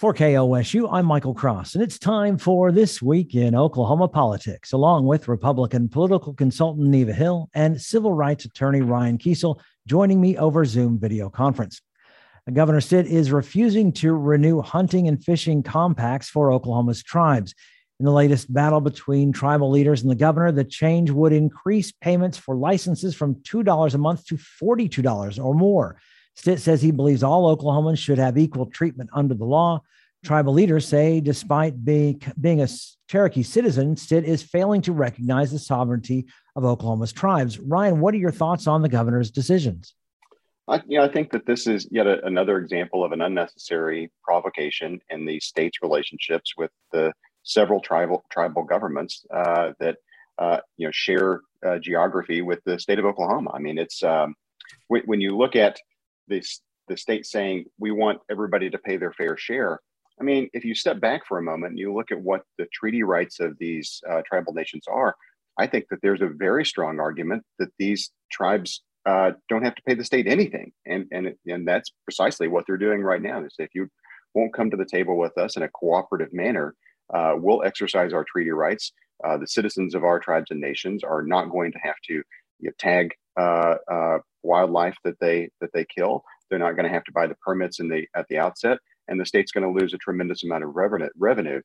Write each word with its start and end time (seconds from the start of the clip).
For 0.00 0.14
KOSU, 0.14 0.88
I'm 0.90 1.04
Michael 1.04 1.34
Cross, 1.34 1.74
and 1.74 1.84
it's 1.84 1.98
time 1.98 2.38
for 2.38 2.72
This 2.72 3.02
Week 3.02 3.34
in 3.34 3.54
Oklahoma 3.54 4.08
Politics, 4.08 4.72
along 4.72 5.04
with 5.04 5.28
Republican 5.28 5.90
political 5.90 6.32
consultant 6.32 6.88
Neva 6.88 7.12
Hill 7.12 7.50
and 7.52 7.78
civil 7.78 8.14
rights 8.14 8.46
attorney 8.46 8.80
Ryan 8.80 9.18
Kiesel 9.18 9.60
joining 9.86 10.18
me 10.18 10.38
over 10.38 10.64
Zoom 10.64 10.98
video 10.98 11.28
conference. 11.28 11.82
Governor 12.50 12.80
Stitt 12.80 13.08
is 13.08 13.30
refusing 13.30 13.92
to 13.92 14.14
renew 14.14 14.62
hunting 14.62 15.06
and 15.06 15.22
fishing 15.22 15.62
compacts 15.62 16.30
for 16.30 16.50
Oklahoma's 16.50 17.02
tribes. 17.02 17.54
In 17.98 18.06
the 18.06 18.10
latest 18.10 18.50
battle 18.50 18.80
between 18.80 19.32
tribal 19.32 19.70
leaders 19.70 20.00
and 20.00 20.10
the 20.10 20.14
governor, 20.14 20.50
the 20.50 20.64
change 20.64 21.10
would 21.10 21.34
increase 21.34 21.92
payments 21.92 22.38
for 22.38 22.56
licenses 22.56 23.14
from 23.14 23.34
$2 23.34 23.94
a 23.94 23.98
month 23.98 24.24
to 24.28 24.36
$42 24.36 25.44
or 25.44 25.54
more. 25.54 25.98
Stitt 26.34 26.60
says 26.60 26.80
he 26.80 26.90
believes 26.90 27.22
all 27.22 27.54
Oklahomans 27.54 27.98
should 27.98 28.18
have 28.18 28.38
equal 28.38 28.66
treatment 28.66 29.10
under 29.12 29.34
the 29.34 29.44
law. 29.44 29.82
Tribal 30.24 30.52
leaders 30.52 30.86
say, 30.86 31.20
despite 31.20 31.84
being, 31.84 32.20
being 32.40 32.60
a 32.60 32.68
Cherokee 33.08 33.42
citizen, 33.42 33.96
Stitt 33.96 34.24
is 34.24 34.42
failing 34.42 34.82
to 34.82 34.92
recognize 34.92 35.50
the 35.50 35.58
sovereignty 35.58 36.26
of 36.56 36.64
Oklahoma's 36.64 37.12
tribes. 37.12 37.58
Ryan, 37.58 38.00
what 38.00 38.14
are 38.14 38.18
your 38.18 38.30
thoughts 38.30 38.66
on 38.66 38.82
the 38.82 38.88
governor's 38.88 39.30
decisions? 39.30 39.94
I, 40.68 40.82
you 40.86 40.98
know, 40.98 41.04
I 41.04 41.08
think 41.08 41.32
that 41.32 41.46
this 41.46 41.66
is 41.66 41.88
yet 41.90 42.06
a, 42.06 42.24
another 42.24 42.58
example 42.58 43.02
of 43.02 43.12
an 43.12 43.22
unnecessary 43.22 44.10
provocation 44.22 45.00
in 45.10 45.26
the 45.26 45.40
state's 45.40 45.82
relationships 45.82 46.54
with 46.56 46.70
the 46.92 47.12
several 47.42 47.80
tribal 47.80 48.24
tribal 48.30 48.62
governments 48.62 49.24
uh, 49.34 49.72
that 49.80 49.96
uh, 50.38 50.58
you 50.76 50.86
know 50.86 50.92
share 50.92 51.40
uh, 51.66 51.78
geography 51.78 52.42
with 52.42 52.60
the 52.64 52.78
state 52.78 52.98
of 52.98 53.04
Oklahoma. 53.04 53.50
I 53.52 53.58
mean, 53.58 53.78
it's 53.78 54.02
um, 54.02 54.34
when, 54.88 55.02
when 55.06 55.20
you 55.20 55.36
look 55.36 55.56
at 55.56 55.78
this 56.30 56.62
the 56.88 56.96
state 56.96 57.26
saying 57.26 57.66
we 57.78 57.90
want 57.90 58.20
everybody 58.30 58.70
to 58.70 58.78
pay 58.78 58.96
their 58.96 59.12
fair 59.12 59.36
share. 59.36 59.80
I 60.20 60.24
mean, 60.24 60.48
if 60.52 60.64
you 60.64 60.74
step 60.74 61.00
back 61.00 61.26
for 61.26 61.38
a 61.38 61.42
moment 61.42 61.70
and 61.70 61.78
you 61.78 61.94
look 61.94 62.10
at 62.10 62.20
what 62.20 62.42
the 62.58 62.66
treaty 62.72 63.02
rights 63.02 63.40
of 63.40 63.56
these 63.58 64.00
uh, 64.10 64.22
tribal 64.26 64.52
nations 64.52 64.84
are, 64.88 65.14
I 65.58 65.66
think 65.66 65.86
that 65.90 66.00
there's 66.02 66.20
a 66.20 66.28
very 66.28 66.64
strong 66.64 67.00
argument 67.00 67.42
that 67.58 67.70
these 67.78 68.10
tribes 68.30 68.82
uh, 69.06 69.32
don't 69.48 69.64
have 69.64 69.74
to 69.74 69.82
pay 69.82 69.94
the 69.94 70.04
state 70.04 70.26
anything, 70.26 70.72
and 70.86 71.06
and 71.10 71.34
and 71.46 71.66
that's 71.66 71.90
precisely 72.04 72.48
what 72.48 72.64
they're 72.66 72.76
doing 72.76 73.02
right 73.02 73.22
now. 73.22 73.40
They 73.40 73.48
say 73.48 73.64
if 73.64 73.74
you 73.74 73.88
won't 74.34 74.54
come 74.54 74.70
to 74.70 74.76
the 74.76 74.84
table 74.84 75.18
with 75.18 75.36
us 75.38 75.56
in 75.56 75.62
a 75.62 75.68
cooperative 75.68 76.32
manner, 76.32 76.74
uh, 77.12 77.34
we'll 77.36 77.62
exercise 77.64 78.12
our 78.12 78.24
treaty 78.24 78.50
rights. 78.50 78.92
Uh, 79.24 79.36
the 79.36 79.46
citizens 79.46 79.94
of 79.94 80.04
our 80.04 80.18
tribes 80.18 80.50
and 80.50 80.60
nations 80.60 81.02
are 81.02 81.22
not 81.22 81.50
going 81.50 81.72
to 81.72 81.78
have 81.82 81.96
to 82.06 82.14
you 82.14 82.24
know, 82.68 82.70
tag 82.78 83.14
uh, 83.40 83.76
uh, 83.90 84.18
wildlife 84.42 84.96
that 85.04 85.18
they 85.20 85.48
that 85.60 85.70
they 85.72 85.86
kill. 85.96 86.24
They're 86.48 86.58
not 86.58 86.76
going 86.76 86.84
to 86.84 86.92
have 86.92 87.04
to 87.04 87.12
buy 87.12 87.26
the 87.26 87.36
permits 87.36 87.80
in 87.80 87.88
the 87.88 88.06
at 88.14 88.26
the 88.28 88.38
outset, 88.38 88.78
and 89.08 89.20
the 89.20 89.26
state's 89.26 89.52
going 89.52 89.64
to 89.64 89.80
lose 89.80 89.94
a 89.94 89.98
tremendous 89.98 90.44
amount 90.44 90.64
of 90.64 90.74
revenue. 90.74 91.08
Revenue. 91.18 91.60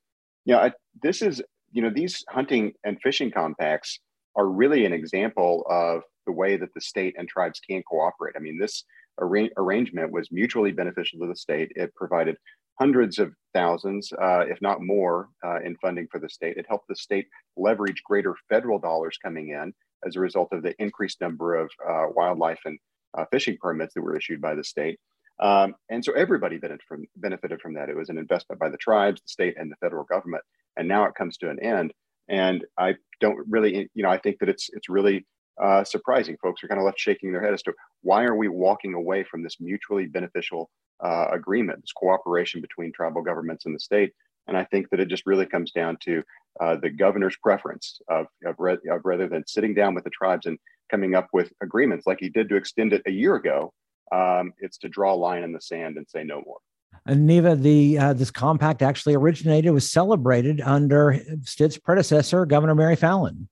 You 0.46 0.54
know, 0.54 0.62
I, 0.62 0.72
this 1.02 1.22
is 1.22 1.42
you 1.72 1.82
know 1.82 1.90
these 1.90 2.24
hunting 2.30 2.74
and 2.84 2.98
fishing 3.02 3.32
compacts 3.32 4.00
are 4.36 4.48
really 4.48 4.86
an 4.86 4.94
example 4.94 5.66
of 5.70 6.02
the 6.26 6.32
way 6.32 6.58
that 6.58 6.74
the 6.74 6.82
state 6.82 7.16
and 7.18 7.28
tribes 7.28 7.60
can 7.60 7.84
cooperate. 7.84 8.36
I 8.36 8.40
mean, 8.40 8.60
this 8.60 8.84
arra- 9.22 9.50
arrangement 9.58 10.12
was 10.12 10.32
mutually 10.32 10.72
beneficial 10.72 11.20
to 11.20 11.28
the 11.28 11.36
state. 11.36 11.72
It 11.76 11.94
provided 11.96 12.36
hundreds 12.80 13.20
of 13.20 13.34
thousands, 13.54 14.12
uh, 14.22 14.44
if 14.48 14.62
not 14.62 14.82
more, 14.82 15.30
uh, 15.46 15.60
in 15.62 15.78
funding 15.78 16.08
for 16.12 16.20
the 16.20 16.30
state. 16.30 16.58
It 16.58 16.66
helped 16.68 16.88
the 16.90 16.96
state 16.96 17.28
leverage 17.56 18.02
greater 18.04 18.36
federal 18.50 18.80
dollars 18.80 19.18
coming 19.24 19.50
in 19.50 19.74
as 20.06 20.16
a 20.16 20.20
result 20.20 20.50
of 20.52 20.64
the 20.64 20.74
increased 20.80 21.22
number 21.22 21.56
of 21.56 21.70
uh, 21.88 22.06
wildlife 22.16 22.60
and 22.66 22.80
uh, 23.18 23.26
fishing 23.32 23.58
permits 23.60 23.94
that 23.94 24.02
were 24.02 24.18
issued 24.18 24.42
by 24.42 24.56
the 24.56 24.64
state. 24.64 25.00
Um, 25.40 25.76
and 25.90 26.04
so 26.04 26.14
everybody 26.14 26.58
benefited 26.58 26.82
from, 26.88 27.06
benefited 27.18 27.62
from 27.62 27.74
that. 27.74 27.90
It 27.90 27.96
was 27.96 28.10
an 28.10 28.18
investment 28.18 28.60
by 28.60 28.70
the 28.70 28.78
tribes, 28.78 29.22
the 29.22 29.28
state, 29.28 29.56
and 29.58 29.72
the 29.72 29.76
federal 29.78 30.06
government. 30.06 30.44
And 30.78 30.88
now 30.88 31.06
it 31.06 31.16
comes 31.16 31.38
to 31.38 31.50
an 31.50 31.60
end. 31.62 31.94
And 32.28 32.66
I 32.78 32.96
don't 33.20 33.38
really, 33.48 33.90
you 33.94 34.04
know, 34.04 34.10
I 34.10 34.18
think 34.18 34.40
that 34.40 34.50
it's 34.50 34.70
it's 34.74 34.90
really 34.90 35.26
uh, 35.62 35.84
surprising. 35.84 36.38
Folks 36.42 36.64
are 36.64 36.68
kind 36.68 36.80
of 36.80 36.86
left 36.86 37.00
shaking 37.00 37.32
their 37.32 37.44
head 37.44 37.54
as 37.54 37.62
to 37.64 37.74
why 38.02 38.24
are 38.24 38.36
we 38.36 38.48
walking 38.48 38.94
away 38.94 39.24
from 39.24 39.44
this 39.44 39.58
mutually 39.60 40.08
beneficial 40.08 40.70
uh, 41.04 41.28
agreement, 41.32 41.82
this 41.82 41.92
cooperation 41.92 42.62
between 42.62 42.92
tribal 42.92 43.22
governments 43.22 43.66
and 43.66 43.76
the 43.76 43.80
state. 43.80 44.12
And 44.48 44.58
I 44.58 44.64
think 44.66 44.90
that 44.90 45.00
it 45.00 45.08
just 45.08 45.26
really 45.26 45.46
comes 45.46 45.72
down 45.72 45.98
to 46.04 46.24
uh, 46.60 46.76
the 46.76 46.90
governor's 46.90 47.36
preference 47.42 48.00
of, 48.10 48.28
of, 48.46 48.56
re- 48.58 48.78
of, 48.90 49.02
rather 49.04 49.28
than 49.28 49.46
sitting 49.48 49.74
down 49.74 49.94
with 49.94 50.04
the 50.04 50.10
tribes 50.10 50.46
and 50.46 50.58
coming 50.90 51.16
up 51.16 51.28
with 51.34 51.52
agreements 51.62 52.06
like 52.08 52.20
he 52.20 52.30
did 52.30 52.50
to 52.50 52.56
extend 52.56 52.94
it 52.94 53.02
a 53.06 53.12
year 53.12 53.36
ago, 53.36 53.74
um, 54.12 54.54
it's 54.60 54.78
to 54.78 54.90
draw 54.90 55.14
a 55.14 55.16
line 55.16 55.44
in 55.44 55.52
the 55.52 55.62
sand 55.62 55.98
and 55.98 56.08
say 56.08 56.24
no 56.24 56.42
more. 56.46 56.58
And 57.06 57.28
Neva, 57.28 57.56
the 57.56 57.98
uh, 57.98 58.14
this 58.14 58.32
compact 58.32 58.82
actually 58.82 59.16
originated 59.16 59.72
was 59.72 59.92
celebrated 59.92 60.62
under 60.62 61.20
Stitt's 61.44 61.78
predecessor, 61.78 62.46
Governor 62.46 62.74
Mary 62.74 62.96
Fallin. 62.96 63.48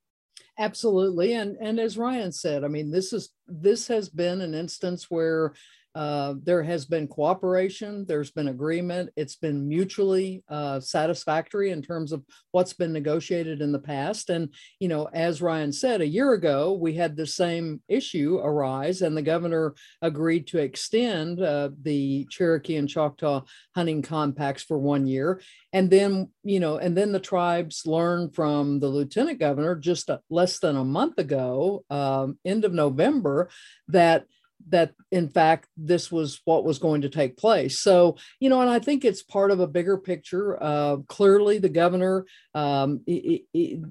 Absolutely, 0.57 1.33
and 1.33 1.57
and 1.59 1.79
as 1.79 1.97
Ryan 1.97 2.31
said, 2.31 2.63
I 2.63 2.67
mean, 2.67 2.89
this 2.89 3.11
is 3.11 3.29
this 3.47 3.87
has 3.87 4.07
been 4.09 4.41
an 4.41 4.53
instance 4.53 5.09
where 5.09 5.53
uh, 5.95 6.33
there 6.43 6.63
has 6.63 6.85
been 6.85 7.07
cooperation, 7.07 8.05
there's 8.07 8.31
been 8.31 8.47
agreement, 8.47 9.09
it's 9.15 9.35
been 9.35 9.67
mutually 9.67 10.43
uh, 10.49 10.79
satisfactory 10.79 11.71
in 11.71 11.81
terms 11.81 12.11
of 12.11 12.23
what's 12.51 12.73
been 12.73 12.91
negotiated 12.91 13.61
in 13.61 13.71
the 13.71 13.79
past. 13.79 14.29
And, 14.29 14.49
you 14.79 14.87
know, 14.87 15.09
as 15.13 15.41
Ryan 15.41 15.71
said, 15.71 16.01
a 16.01 16.07
year 16.07 16.33
ago, 16.33 16.73
we 16.73 16.93
had 16.93 17.15
the 17.15 17.27
same 17.27 17.81
issue 17.87 18.39
arise, 18.43 19.01
and 19.01 19.15
the 19.15 19.21
governor 19.21 19.75
agreed 20.01 20.47
to 20.47 20.57
extend 20.59 21.41
uh, 21.41 21.69
the 21.81 22.27
Cherokee 22.29 22.77
and 22.77 22.89
Choctaw 22.89 23.43
hunting 23.75 24.01
compacts 24.01 24.63
for 24.63 24.79
one 24.79 25.05
year. 25.05 25.41
And 25.73 25.89
then, 25.89 26.29
you 26.43 26.59
know, 26.59 26.77
and 26.77 26.97
then 26.97 27.11
the 27.11 27.19
tribes 27.19 27.85
learned 27.85 28.35
from 28.35 28.79
the 28.79 28.87
lieutenant 28.87 29.39
governor 29.39 29.75
just 29.75 30.09
less 30.29 30.59
than 30.59 30.75
a 30.75 30.83
month 30.83 31.17
ago, 31.17 31.83
um, 31.89 32.37
end 32.45 32.65
of 32.65 32.73
November, 32.73 33.49
that 33.87 34.25
that 34.69 34.93
in 35.11 35.29
fact 35.29 35.67
this 35.77 36.11
was 36.11 36.41
what 36.45 36.63
was 36.63 36.79
going 36.79 37.01
to 37.01 37.09
take 37.09 37.37
place. 37.37 37.79
So 37.79 38.17
you 38.39 38.49
know 38.49 38.61
and 38.61 38.69
i 38.69 38.79
think 38.79 39.05
it's 39.05 39.23
part 39.23 39.51
of 39.51 39.59
a 39.59 39.67
bigger 39.67 39.97
picture 39.97 40.61
uh, 40.61 40.97
clearly 41.07 41.57
the 41.57 41.69
governor 41.69 42.25
um, 42.53 43.01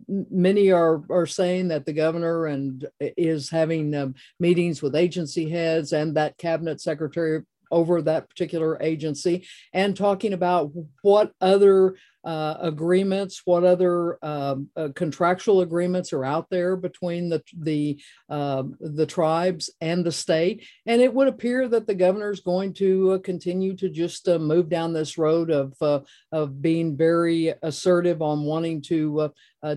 many 0.08 0.70
are 0.70 1.02
are 1.10 1.26
saying 1.26 1.68
that 1.68 1.86
the 1.86 1.92
governor 1.92 2.46
and 2.46 2.86
is 3.00 3.50
having 3.50 3.94
um, 3.94 4.14
meetings 4.38 4.82
with 4.82 4.94
agency 4.94 5.48
heads 5.48 5.92
and 5.92 6.16
that 6.16 6.38
cabinet 6.38 6.80
secretary 6.80 7.42
over 7.70 8.02
that 8.02 8.28
particular 8.28 8.80
agency 8.82 9.46
and 9.72 9.96
talking 9.96 10.34
about 10.34 10.70
what 11.00 11.32
other 11.40 11.96
uh, 12.24 12.56
agreements, 12.60 13.42
what 13.44 13.64
other 13.64 14.18
um, 14.24 14.68
uh, 14.76 14.88
contractual 14.94 15.60
agreements 15.60 16.12
are 16.12 16.24
out 16.24 16.48
there 16.50 16.76
between 16.76 17.28
the 17.28 17.42
the 17.58 18.00
uh, 18.28 18.62
the 18.80 19.06
tribes 19.06 19.70
and 19.80 20.04
the 20.04 20.12
state. 20.12 20.64
And 20.86 21.02
it 21.02 21.12
would 21.12 21.28
appear 21.28 21.68
that 21.68 21.86
the 21.86 21.94
governor 21.94 22.30
is 22.30 22.40
going 22.40 22.74
to 22.74 23.12
uh, 23.12 23.18
continue 23.18 23.74
to 23.76 23.88
just 23.88 24.28
uh, 24.28 24.38
move 24.38 24.68
down 24.68 24.92
this 24.92 25.18
road 25.18 25.50
of 25.50 25.74
uh, 25.80 26.00
of 26.30 26.62
being 26.62 26.96
very 26.96 27.54
assertive 27.62 28.22
on 28.22 28.44
wanting 28.44 28.82
to 28.82 29.32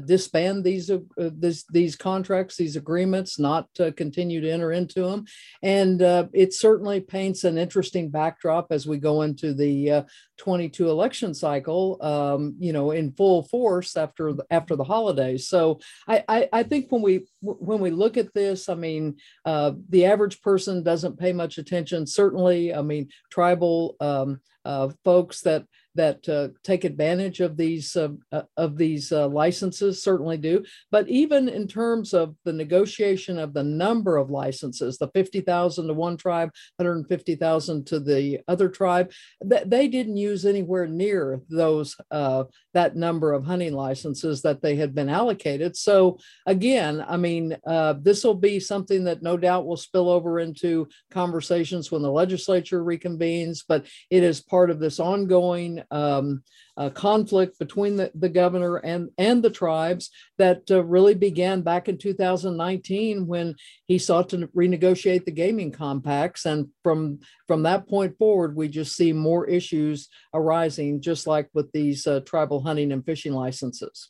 disband 0.05 0.63
these, 0.63 0.89
this, 1.15 1.63
these 1.65 1.95
contracts, 1.95 2.57
these 2.57 2.75
agreements, 2.75 3.37
not 3.37 3.67
continue 3.95 4.41
to 4.41 4.49
enter 4.49 4.71
into 4.71 5.03
them. 5.03 5.25
And 5.61 6.01
it 6.33 6.55
certainly 6.55 7.01
paints 7.01 7.43
an 7.43 7.59
interesting 7.59 8.09
backdrop 8.09 8.71
as 8.71 8.87
we 8.87 8.97
go 8.97 9.21
into 9.21 9.53
the 9.53 10.05
22 10.37 10.89
election 10.89 11.33
cycle 11.33 11.97
um, 12.01 12.55
you 12.59 12.73
know, 12.73 12.91
in 12.91 13.11
full 13.11 13.43
force 13.43 13.95
after 13.97 14.33
after 14.49 14.75
the 14.75 14.83
holidays. 14.83 15.47
So 15.47 15.79
I, 16.07 16.23
I, 16.27 16.49
I 16.51 16.63
think 16.63 16.91
when 16.91 17.01
we 17.01 17.25
when 17.41 17.79
we 17.79 17.91
look 17.91 18.17
at 18.17 18.33
this, 18.33 18.69
I 18.69 18.75
mean, 18.75 19.17
uh, 19.45 19.73
the 19.89 20.05
average 20.05 20.41
person 20.41 20.83
doesn't 20.83 21.19
pay 21.19 21.33
much 21.33 21.57
attention. 21.57 22.05
Certainly, 22.05 22.73
I 22.73 22.81
mean, 22.81 23.09
tribal 23.31 23.95
um, 23.99 24.39
uh, 24.65 24.89
folks 25.03 25.41
that 25.41 25.65
that 25.95 26.27
uh, 26.29 26.49
take 26.63 26.83
advantage 26.83 27.39
of 27.39 27.57
these 27.57 27.95
uh, 27.95 28.09
uh, 28.31 28.43
of 28.57 28.77
these 28.77 29.11
uh, 29.11 29.27
licenses 29.27 30.01
certainly 30.01 30.37
do. 30.37 30.63
But 30.91 31.07
even 31.09 31.49
in 31.49 31.67
terms 31.67 32.13
of 32.13 32.35
the 32.45 32.53
negotiation 32.53 33.37
of 33.37 33.53
the 33.53 33.63
number 33.63 34.17
of 34.17 34.29
licenses 34.29 34.97
the 34.97 35.09
50,000 35.09 35.87
to 35.87 35.93
one 35.93 36.17
tribe 36.17 36.51
150,000 36.77 37.85
to 37.87 37.99
the 37.99 38.39
other 38.47 38.69
tribe 38.69 39.11
th- 39.49 39.67
they 39.67 39.87
didn't 39.87 40.17
use 40.17 40.45
anywhere 40.45 40.87
near 40.87 41.41
those 41.49 41.95
uh, 42.11 42.43
that 42.73 42.95
number 42.95 43.33
of 43.33 43.45
hunting 43.45 43.73
licenses 43.73 44.41
that 44.41 44.61
they 44.61 44.75
had 44.75 44.95
been 44.95 45.09
allocated. 45.09 45.75
So 45.75 46.17
again 46.45 47.03
i 47.07 47.17
mean 47.17 47.25
mean, 47.25 47.57
uh, 47.65 47.93
this 48.01 48.23
will 48.23 48.35
be 48.35 48.59
something 48.59 49.03
that 49.05 49.21
no 49.21 49.37
doubt 49.37 49.65
will 49.65 49.77
spill 49.77 50.09
over 50.09 50.39
into 50.39 50.87
conversations 51.11 51.91
when 51.91 52.01
the 52.01 52.11
legislature 52.11 52.83
reconvenes, 52.83 53.63
but 53.67 53.85
it 54.09 54.23
is 54.23 54.41
part 54.41 54.69
of 54.69 54.79
this 54.79 54.99
ongoing 54.99 55.83
um, 55.91 56.43
uh, 56.77 56.89
conflict 56.89 57.57
between 57.59 57.95
the, 57.95 58.11
the 58.15 58.29
governor 58.29 58.77
and, 58.77 59.09
and 59.17 59.43
the 59.43 59.49
tribes 59.49 60.09
that 60.37 60.69
uh, 60.69 60.83
really 60.83 61.13
began 61.13 61.61
back 61.61 61.87
in 61.87 61.97
2019 61.97 63.27
when 63.27 63.55
he 63.87 63.97
sought 63.97 64.29
to 64.29 64.47
renegotiate 64.47 65.25
the 65.25 65.31
gaming 65.31 65.71
compacts. 65.71 66.45
And 66.45 66.67
from, 66.83 67.19
from 67.47 67.63
that 67.63 67.87
point 67.87 68.17
forward, 68.17 68.55
we 68.55 68.67
just 68.67 68.95
see 68.95 69.13
more 69.13 69.47
issues 69.47 70.09
arising, 70.33 71.01
just 71.01 71.27
like 71.27 71.49
with 71.53 71.71
these 71.71 72.05
uh, 72.07 72.21
tribal 72.21 72.61
hunting 72.61 72.91
and 72.91 73.05
fishing 73.05 73.33
licenses. 73.33 74.09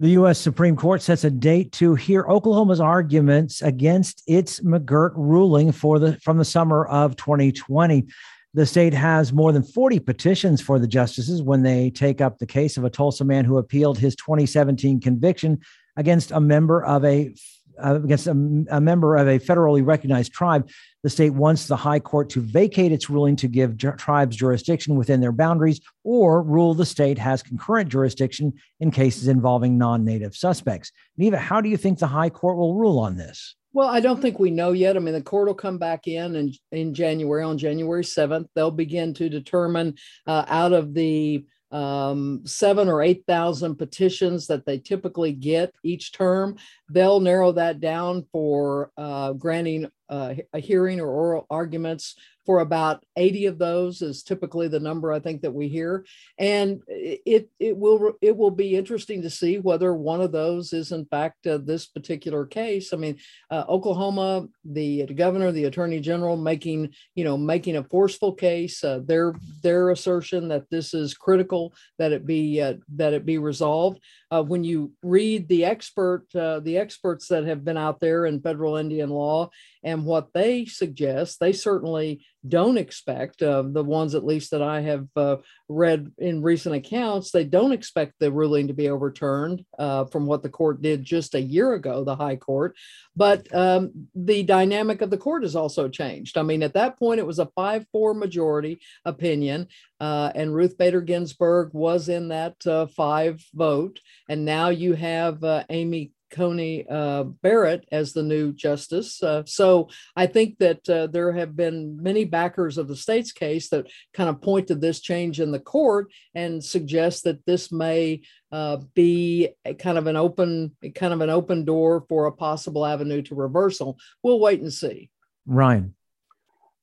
The 0.00 0.10
U.S. 0.10 0.40
Supreme 0.40 0.74
Court 0.74 1.02
sets 1.02 1.22
a 1.22 1.30
date 1.30 1.70
to 1.72 1.94
hear 1.94 2.26
Oklahoma's 2.28 2.80
arguments 2.80 3.62
against 3.62 4.24
its 4.26 4.58
McGirt 4.60 5.12
ruling 5.14 5.70
for 5.70 6.00
the 6.00 6.18
from 6.20 6.36
the 6.36 6.44
summer 6.44 6.84
of 6.84 7.14
2020. 7.14 8.06
The 8.54 8.66
state 8.66 8.94
has 8.94 9.32
more 9.32 9.50
than 9.50 9.64
40 9.64 9.98
petitions 9.98 10.60
for 10.60 10.78
the 10.78 10.86
justices 10.86 11.42
when 11.42 11.62
they 11.62 11.90
take 11.90 12.20
up 12.20 12.38
the 12.38 12.46
case 12.46 12.76
of 12.76 12.84
a 12.84 12.90
Tulsa 12.90 13.24
man 13.24 13.44
who 13.44 13.58
appealed 13.58 13.98
his 13.98 14.14
2017 14.14 15.00
conviction 15.00 15.58
against 15.96 16.30
a 16.30 16.38
member 16.38 16.84
of 16.84 17.04
a 17.04 17.34
uh, 17.82 17.96
against 17.96 18.26
a, 18.26 18.30
a, 18.70 18.80
member 18.80 19.16
of 19.16 19.26
a 19.26 19.38
federally 19.38 19.84
recognized 19.84 20.32
tribe. 20.32 20.68
The 21.02 21.10
state 21.10 21.30
wants 21.30 21.66
the 21.66 21.76
high 21.76 22.00
court 22.00 22.30
to 22.30 22.40
vacate 22.40 22.92
its 22.92 23.10
ruling 23.10 23.36
to 23.36 23.48
give 23.48 23.76
ju- 23.76 23.92
tribes 23.92 24.36
jurisdiction 24.36 24.96
within 24.96 25.20
their 25.20 25.32
boundaries 25.32 25.80
or 26.02 26.42
rule 26.42 26.74
the 26.74 26.86
state 26.86 27.18
has 27.18 27.42
concurrent 27.42 27.90
jurisdiction 27.90 28.52
in 28.80 28.90
cases 28.90 29.28
involving 29.28 29.78
non 29.78 30.04
native 30.04 30.34
suspects. 30.36 30.92
Neva, 31.16 31.38
how 31.38 31.60
do 31.60 31.68
you 31.68 31.76
think 31.76 31.98
the 31.98 32.06
high 32.06 32.30
court 32.30 32.56
will 32.56 32.74
rule 32.74 32.98
on 32.98 33.16
this? 33.16 33.56
Well, 33.74 33.88
I 33.88 33.98
don't 33.98 34.22
think 34.22 34.38
we 34.38 34.52
know 34.52 34.70
yet. 34.70 34.96
I 34.96 35.00
mean, 35.00 35.14
the 35.14 35.20
court 35.20 35.48
will 35.48 35.54
come 35.54 35.78
back 35.78 36.06
in 36.06 36.36
in, 36.36 36.52
in 36.70 36.94
January, 36.94 37.42
on 37.42 37.58
January 37.58 38.04
7th. 38.04 38.46
They'll 38.54 38.70
begin 38.70 39.12
to 39.14 39.28
determine 39.28 39.96
uh, 40.28 40.44
out 40.46 40.72
of 40.72 40.94
the 40.94 41.44
um, 41.74 42.40
seven 42.46 42.88
or 42.88 43.02
8,000 43.02 43.74
petitions 43.74 44.46
that 44.46 44.64
they 44.64 44.78
typically 44.78 45.32
get 45.32 45.74
each 45.82 46.12
term. 46.12 46.56
They'll 46.88 47.18
narrow 47.18 47.50
that 47.52 47.80
down 47.80 48.26
for 48.30 48.92
uh, 48.96 49.32
granting 49.32 49.90
uh, 50.14 50.34
a 50.52 50.60
hearing 50.60 51.00
or 51.00 51.08
oral 51.08 51.46
arguments 51.50 52.14
for 52.46 52.60
about 52.60 53.04
80 53.16 53.46
of 53.46 53.58
those 53.58 54.02
is 54.02 54.22
typically 54.22 54.68
the 54.68 54.80
number 54.80 55.12
I 55.12 55.18
think 55.18 55.42
that 55.42 55.54
we 55.54 55.68
hear. 55.68 56.04
And 56.38 56.82
it, 56.88 57.48
it 57.58 57.76
will 57.76 58.12
it 58.20 58.36
will 58.36 58.50
be 58.50 58.76
interesting 58.76 59.22
to 59.22 59.30
see 59.30 59.58
whether 59.58 59.94
one 59.94 60.20
of 60.20 60.32
those 60.32 60.72
is 60.72 60.92
in 60.92 61.06
fact 61.06 61.46
uh, 61.46 61.58
this 61.58 61.86
particular 61.86 62.44
case. 62.44 62.92
I 62.92 62.96
mean, 62.96 63.18
uh, 63.50 63.64
Oklahoma, 63.68 64.46
the, 64.64 65.04
the, 65.04 65.14
governor, 65.14 65.52
the 65.52 65.64
attorney 65.64 66.00
general 66.00 66.36
making, 66.36 66.94
you 67.14 67.24
know, 67.24 67.38
making 67.38 67.76
a 67.76 67.84
forceful 67.84 68.34
case, 68.34 68.84
uh, 68.84 69.00
their 69.04 69.34
their 69.62 69.90
assertion 69.90 70.48
that 70.48 70.68
this 70.70 70.92
is 70.92 71.14
critical 71.14 71.72
that 71.98 72.12
it 72.12 72.26
be 72.26 72.60
uh, 72.60 72.74
that 72.96 73.14
it 73.14 73.24
be 73.24 73.38
resolved. 73.38 74.00
Uh, 74.30 74.42
when 74.42 74.64
you 74.64 74.92
read 75.02 75.48
the 75.48 75.64
expert 75.64 76.26
the 76.32 76.76
experts 76.76 77.28
that 77.28 77.44
have 77.44 77.64
been 77.64 77.76
out 77.76 78.00
there 78.00 78.26
in 78.26 78.40
federal 78.40 78.76
Indian 78.76 79.08
law 79.08 79.48
and 79.84 80.04
what 80.04 80.32
they 80.32 80.64
suggest, 80.64 81.38
they 81.38 81.52
certainly 81.52 82.24
don't 82.46 82.76
expect, 82.76 83.42
uh, 83.42 83.62
the 83.62 83.84
ones 83.84 84.14
at 84.14 84.24
least 84.24 84.50
that 84.50 84.62
I 84.62 84.80
have 84.80 85.06
uh, 85.16 85.36
read 85.68 86.12
in 86.18 86.42
recent 86.42 86.74
accounts, 86.74 87.30
they 87.30 87.44
don't 87.44 87.72
expect 87.72 88.14
the 88.18 88.32
ruling 88.32 88.68
to 88.68 88.74
be 88.74 88.88
overturned 88.88 89.64
uh, 89.78 90.06
from 90.06 90.26
what 90.26 90.42
the 90.42 90.48
court 90.48 90.82
did 90.82 91.04
just 91.04 91.34
a 91.34 91.40
year 91.40 91.74
ago, 91.74 92.04
the 92.04 92.16
High 92.16 92.36
Court. 92.36 92.76
But 93.16 93.54
um, 93.54 94.08
the 94.14 94.42
dynamic 94.42 95.00
of 95.00 95.10
the 95.10 95.18
court 95.18 95.42
has 95.42 95.56
also 95.56 95.88
changed. 95.88 96.36
I 96.36 96.42
mean, 96.42 96.62
at 96.62 96.74
that 96.74 96.98
point, 96.98 97.20
it 97.20 97.26
was 97.26 97.38
a 97.38 97.50
5 97.54 97.86
4 97.92 98.14
majority 98.14 98.80
opinion, 99.04 99.68
uh, 100.00 100.32
and 100.34 100.54
Ruth 100.54 100.76
Bader 100.76 101.00
Ginsburg 101.00 101.70
was 101.72 102.08
in 102.08 102.28
that 102.28 102.66
uh, 102.66 102.86
five 102.86 103.42
vote. 103.54 104.00
And 104.28 104.44
now 104.44 104.68
you 104.68 104.94
have 104.94 105.42
uh, 105.44 105.64
Amy 105.70 106.12
Coney 106.30 106.86
uh, 106.88 107.24
Barrett 107.24 107.86
as 107.92 108.12
the 108.12 108.22
new 108.22 108.52
justice. 108.52 109.22
Uh, 109.22 109.42
so 109.46 109.88
I 110.16 110.26
think 110.26 110.58
that 110.58 110.88
uh, 110.88 111.06
there 111.06 111.32
have 111.32 111.56
been 111.56 112.02
many 112.02 112.24
backers 112.24 112.78
of 112.78 112.88
the 112.88 112.96
state's 112.96 113.32
case 113.32 113.68
that 113.70 113.86
kind 114.12 114.28
of 114.28 114.40
point 114.40 114.68
to 114.68 114.74
this 114.74 115.00
change 115.00 115.40
in 115.40 115.52
the 115.52 115.60
court 115.60 116.12
and 116.34 116.62
suggest 116.62 117.24
that 117.24 117.44
this 117.46 117.70
may 117.70 118.22
uh, 118.52 118.78
be 118.94 119.50
kind 119.78 119.98
of 119.98 120.06
an 120.06 120.16
open, 120.16 120.76
kind 120.94 121.12
of 121.12 121.20
an 121.20 121.30
open 121.30 121.64
door 121.64 122.04
for 122.08 122.26
a 122.26 122.32
possible 122.32 122.84
avenue 122.84 123.22
to 123.22 123.34
reversal. 123.34 123.98
We'll 124.22 124.40
wait 124.40 124.60
and 124.60 124.72
see. 124.72 125.10
Ryan. 125.46 125.94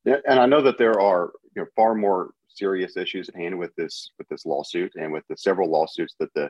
Yeah, 0.06 0.18
and 0.28 0.40
I 0.40 0.46
know 0.46 0.62
that 0.62 0.78
there 0.78 1.00
are 1.00 1.32
you 1.56 1.62
know, 1.62 1.68
far 1.76 1.94
more 1.96 2.34
serious 2.48 2.98
issues 2.98 3.30
at 3.30 3.36
hand 3.36 3.58
with 3.58 3.74
this 3.76 4.12
with 4.18 4.28
this 4.30 4.46
lawsuit 4.46 4.94
and 4.96 5.12
with 5.12 5.24
the 5.30 5.38
several 5.38 5.70
lawsuits 5.70 6.16
that 6.20 6.34
the 6.34 6.50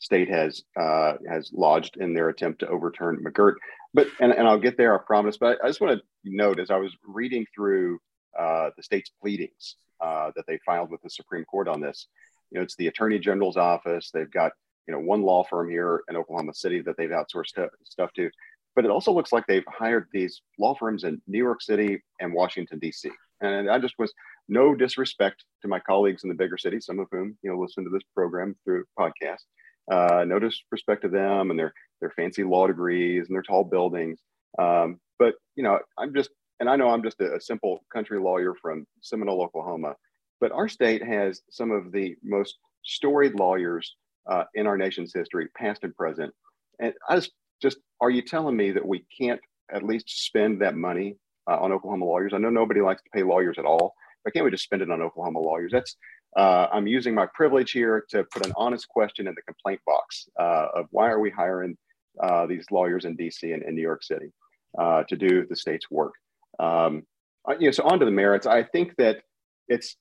state 0.00 0.28
has 0.28 0.62
uh, 0.78 1.14
has 1.28 1.50
lodged 1.52 1.96
in 1.98 2.12
their 2.12 2.28
attempt 2.28 2.60
to 2.60 2.68
overturn 2.68 3.22
McGirt. 3.24 3.54
But 3.94 4.08
and, 4.18 4.32
and 4.32 4.48
I'll 4.48 4.58
get 4.58 4.76
there, 4.76 4.98
I 4.98 5.02
promise. 5.06 5.36
But 5.36 5.58
I 5.62 5.68
just 5.68 5.80
want 5.80 5.98
to 5.98 6.04
note 6.24 6.58
as 6.58 6.70
I 6.70 6.76
was 6.76 6.94
reading 7.04 7.46
through 7.54 8.00
uh, 8.38 8.70
the 8.76 8.82
state's 8.82 9.10
pleadings 9.20 9.76
uh, 10.00 10.32
that 10.34 10.46
they 10.46 10.58
filed 10.64 10.90
with 10.90 11.02
the 11.02 11.10
Supreme 11.10 11.44
Court 11.44 11.68
on 11.68 11.80
this, 11.80 12.06
you 12.50 12.58
know, 12.58 12.62
it's 12.62 12.76
the 12.76 12.86
Attorney 12.86 13.18
General's 13.18 13.56
office. 13.56 14.10
They've 14.12 14.30
got 14.30 14.52
you 14.86 14.94
know 14.94 15.00
one 15.00 15.22
law 15.22 15.44
firm 15.44 15.70
here 15.70 16.02
in 16.08 16.16
Oklahoma 16.16 16.54
City 16.54 16.80
that 16.82 16.96
they've 16.96 17.10
outsourced 17.10 17.68
stuff 17.84 18.12
to. 18.14 18.30
But 18.74 18.84
it 18.84 18.90
also 18.90 19.12
looks 19.12 19.32
like 19.32 19.46
they've 19.46 19.64
hired 19.68 20.06
these 20.12 20.40
law 20.58 20.74
firms 20.74 21.04
in 21.04 21.20
New 21.26 21.38
York 21.38 21.60
City 21.60 22.00
and 22.20 22.32
Washington 22.32 22.78
D.C. 22.78 23.10
And 23.40 23.70
I 23.70 23.78
just 23.78 23.94
was 23.98 24.12
no 24.48 24.74
disrespect 24.74 25.44
to 25.62 25.68
my 25.68 25.80
colleagues 25.80 26.22
in 26.24 26.28
the 26.28 26.34
bigger 26.34 26.56
cities, 26.56 26.86
some 26.86 26.98
of 26.98 27.08
whom 27.10 27.36
you 27.42 27.50
know 27.50 27.58
listen 27.58 27.84
to 27.84 27.90
this 27.90 28.02
program 28.14 28.56
through 28.64 28.84
podcast. 28.98 29.42
Uh, 29.90 30.24
no 30.26 30.38
disrespect 30.38 31.02
to 31.02 31.08
them 31.08 31.50
and 31.50 31.58
their 31.58 31.72
their 32.00 32.10
fancy 32.10 32.44
law 32.44 32.66
degrees 32.66 33.26
and 33.26 33.34
their 33.34 33.42
tall 33.42 33.64
buildings. 33.64 34.20
Um, 34.58 34.98
but 35.18 35.34
you 35.56 35.62
know, 35.62 35.78
I'm 35.98 36.14
just, 36.14 36.30
and 36.58 36.68
I 36.68 36.76
know 36.76 36.90
I'm 36.90 37.02
just 37.02 37.20
a, 37.20 37.34
a, 37.34 37.40
simple 37.40 37.84
country 37.92 38.18
lawyer 38.18 38.54
from 38.60 38.86
Seminole, 39.00 39.42
Oklahoma. 39.42 39.94
But 40.40 40.52
our 40.52 40.68
state 40.68 41.04
has 41.04 41.42
some 41.50 41.70
of 41.70 41.92
the 41.92 42.16
most 42.22 42.56
storied 42.82 43.34
lawyers 43.34 43.96
uh, 44.30 44.44
in 44.54 44.66
our 44.66 44.78
nation's 44.78 45.12
history, 45.14 45.48
past 45.56 45.84
and 45.84 45.94
present. 45.94 46.32
And 46.80 46.94
I 47.08 47.16
just, 47.16 47.32
just, 47.60 47.76
are 48.00 48.10
you 48.10 48.22
telling 48.22 48.56
me 48.56 48.70
that 48.70 48.86
we 48.86 49.04
can't 49.20 49.40
at 49.72 49.82
least 49.82 50.24
spend 50.24 50.62
that 50.62 50.74
money 50.74 51.16
uh, 51.48 51.58
on 51.58 51.72
Oklahoma 51.72 52.06
lawyers? 52.06 52.32
I 52.34 52.38
know 52.38 52.48
nobody 52.48 52.80
likes 52.80 53.02
to 53.02 53.10
pay 53.12 53.22
lawyers 53.22 53.56
at 53.58 53.66
all, 53.66 53.92
but 54.24 54.32
can't 54.32 54.44
we 54.44 54.50
just 54.50 54.64
spend 54.64 54.80
it 54.80 54.90
on 54.90 55.02
Oklahoma 55.02 55.40
lawyers? 55.40 55.72
That's 55.72 55.94
uh, 56.36 56.68
I'm 56.72 56.86
using 56.86 57.14
my 57.14 57.26
privilege 57.34 57.72
here 57.72 58.04
to 58.10 58.24
put 58.24 58.46
an 58.46 58.52
honest 58.56 58.88
question 58.88 59.26
in 59.26 59.34
the 59.34 59.42
complaint 59.42 59.80
box 59.86 60.28
uh, 60.38 60.66
of 60.74 60.86
why 60.90 61.08
are 61.08 61.20
we 61.20 61.30
hiring 61.30 61.76
uh, 62.22 62.46
these 62.46 62.66
lawyers 62.70 63.04
in 63.04 63.16
DC 63.16 63.52
and 63.54 63.62
in 63.62 63.74
New 63.74 63.82
York 63.82 64.02
City 64.02 64.32
uh, 64.78 65.02
to 65.04 65.16
do 65.16 65.46
the 65.46 65.56
state's 65.56 65.90
work. 65.90 66.14
Um, 66.58 67.02
uh, 67.48 67.54
you 67.58 67.66
know, 67.66 67.72
so 67.72 67.84
on 67.84 67.98
to 67.98 68.04
the 68.04 68.10
merits. 68.10 68.46
I 68.46 68.62
think 68.62 68.94
that 68.96 69.22
it's 69.68 69.96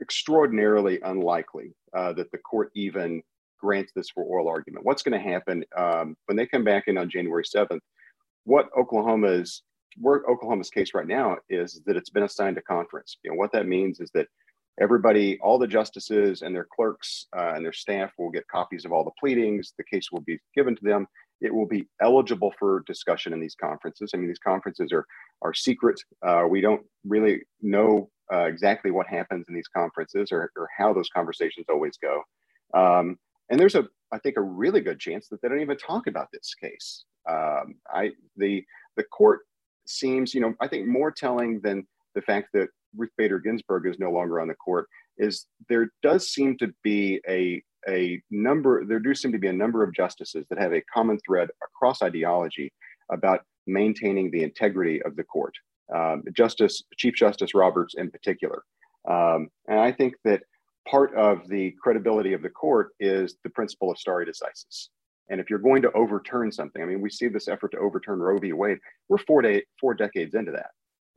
extraordinarily 0.00 1.00
unlikely 1.02 1.74
uh, 1.96 2.12
that 2.14 2.30
the 2.30 2.38
court 2.38 2.70
even 2.74 3.22
grants 3.60 3.92
this 3.94 4.10
for 4.10 4.22
oral 4.22 4.48
argument. 4.48 4.84
What's 4.84 5.02
going 5.02 5.20
to 5.20 5.30
happen 5.30 5.64
um, 5.76 6.16
when 6.26 6.36
they 6.36 6.46
come 6.46 6.64
back 6.64 6.84
in 6.86 6.98
on 6.98 7.10
January 7.10 7.44
7th? 7.44 7.80
What 8.44 8.68
Oklahoma's 8.76 9.62
where 9.96 10.22
Oklahoma's 10.28 10.70
case 10.70 10.92
right 10.92 11.06
now 11.06 11.36
is 11.48 11.80
that 11.86 11.96
it's 11.96 12.10
been 12.10 12.24
assigned 12.24 12.58
a 12.58 12.62
conference. 12.62 13.18
You 13.22 13.30
know, 13.30 13.36
what 13.36 13.52
that 13.52 13.68
means 13.68 14.00
is 14.00 14.10
that 14.14 14.26
everybody, 14.80 15.38
all 15.40 15.58
the 15.58 15.66
justices 15.66 16.42
and 16.42 16.54
their 16.54 16.66
clerks 16.74 17.26
uh, 17.36 17.52
and 17.54 17.64
their 17.64 17.72
staff 17.72 18.12
will 18.18 18.30
get 18.30 18.46
copies 18.48 18.84
of 18.84 18.92
all 18.92 19.04
the 19.04 19.10
pleadings. 19.18 19.72
The 19.78 19.84
case 19.84 20.10
will 20.10 20.22
be 20.22 20.38
given 20.54 20.74
to 20.76 20.84
them. 20.84 21.06
It 21.40 21.54
will 21.54 21.66
be 21.66 21.88
eligible 22.00 22.52
for 22.58 22.84
discussion 22.86 23.32
in 23.32 23.40
these 23.40 23.54
conferences. 23.54 24.12
I 24.12 24.16
mean, 24.16 24.28
these 24.28 24.38
conferences 24.38 24.92
are 24.92 25.06
are 25.42 25.54
secret. 25.54 26.00
Uh, 26.26 26.44
we 26.48 26.60
don't 26.60 26.82
really 27.04 27.42
know 27.60 28.10
uh, 28.32 28.44
exactly 28.44 28.90
what 28.90 29.06
happens 29.06 29.44
in 29.48 29.54
these 29.54 29.68
conferences 29.68 30.32
or, 30.32 30.50
or 30.56 30.68
how 30.76 30.92
those 30.92 31.10
conversations 31.10 31.66
always 31.68 31.98
go. 31.98 32.22
Um, 32.72 33.18
and 33.50 33.60
there's 33.60 33.74
a, 33.74 33.86
I 34.12 34.18
think, 34.18 34.36
a 34.38 34.42
really 34.42 34.80
good 34.80 34.98
chance 34.98 35.28
that 35.28 35.42
they 35.42 35.48
don't 35.48 35.60
even 35.60 35.76
talk 35.76 36.06
about 36.06 36.28
this 36.32 36.54
case. 36.54 37.04
Um, 37.28 37.76
I 37.92 38.12
the 38.36 38.64
the 38.96 39.04
court 39.04 39.40
seems, 39.86 40.34
you 40.34 40.40
know, 40.40 40.54
I 40.60 40.68
think 40.68 40.86
more 40.86 41.10
telling 41.10 41.60
than 41.60 41.86
the 42.14 42.22
fact 42.22 42.48
that 42.54 42.68
Ruth 42.96 43.10
Bader 43.16 43.38
Ginsburg 43.38 43.86
is 43.86 43.98
no 43.98 44.10
longer 44.10 44.40
on 44.40 44.48
the 44.48 44.54
court 44.54 44.88
is 45.18 45.46
there 45.68 45.90
does 46.02 46.28
seem 46.28 46.56
to 46.58 46.72
be 46.82 47.20
a 47.28 47.62
a 47.88 48.20
number 48.30 48.84
there 48.84 48.98
do 48.98 49.14
seem 49.14 49.32
to 49.32 49.38
be 49.38 49.48
a 49.48 49.52
number 49.52 49.82
of 49.82 49.94
justices 49.94 50.46
that 50.48 50.58
have 50.58 50.72
a 50.72 50.82
common 50.92 51.18
thread 51.26 51.48
across 51.62 52.02
ideology 52.02 52.72
about 53.12 53.42
maintaining 53.66 54.30
the 54.30 54.42
integrity 54.42 55.02
of 55.02 55.16
the 55.16 55.24
court 55.24 55.54
um, 55.94 56.22
justice 56.36 56.82
chief 56.96 57.14
justice 57.14 57.54
roberts 57.54 57.94
in 57.96 58.10
particular 58.10 58.62
um, 59.08 59.48
and 59.68 59.78
i 59.78 59.92
think 59.92 60.14
that 60.24 60.42
part 60.88 61.14
of 61.14 61.46
the 61.48 61.74
credibility 61.82 62.32
of 62.32 62.42
the 62.42 62.50
court 62.50 62.90
is 63.00 63.36
the 63.44 63.50
principle 63.50 63.90
of 63.90 63.98
stare 63.98 64.24
decisis 64.24 64.88
And 65.30 65.40
if 65.40 65.48
you're 65.48 65.58
going 65.58 65.82
to 65.82 65.92
overturn 65.92 66.52
something, 66.52 66.82
I 66.82 66.84
mean, 66.84 67.00
we 67.00 67.10
see 67.10 67.28
this 67.28 67.48
effort 67.48 67.72
to 67.72 67.78
overturn 67.78 68.20
Roe 68.20 68.38
v. 68.38 68.52
Wade. 68.52 68.78
We're 69.08 69.18
four 69.18 69.40
day, 69.40 69.64
four 69.80 69.94
decades 69.94 70.34
into 70.34 70.52
that. 70.52 70.70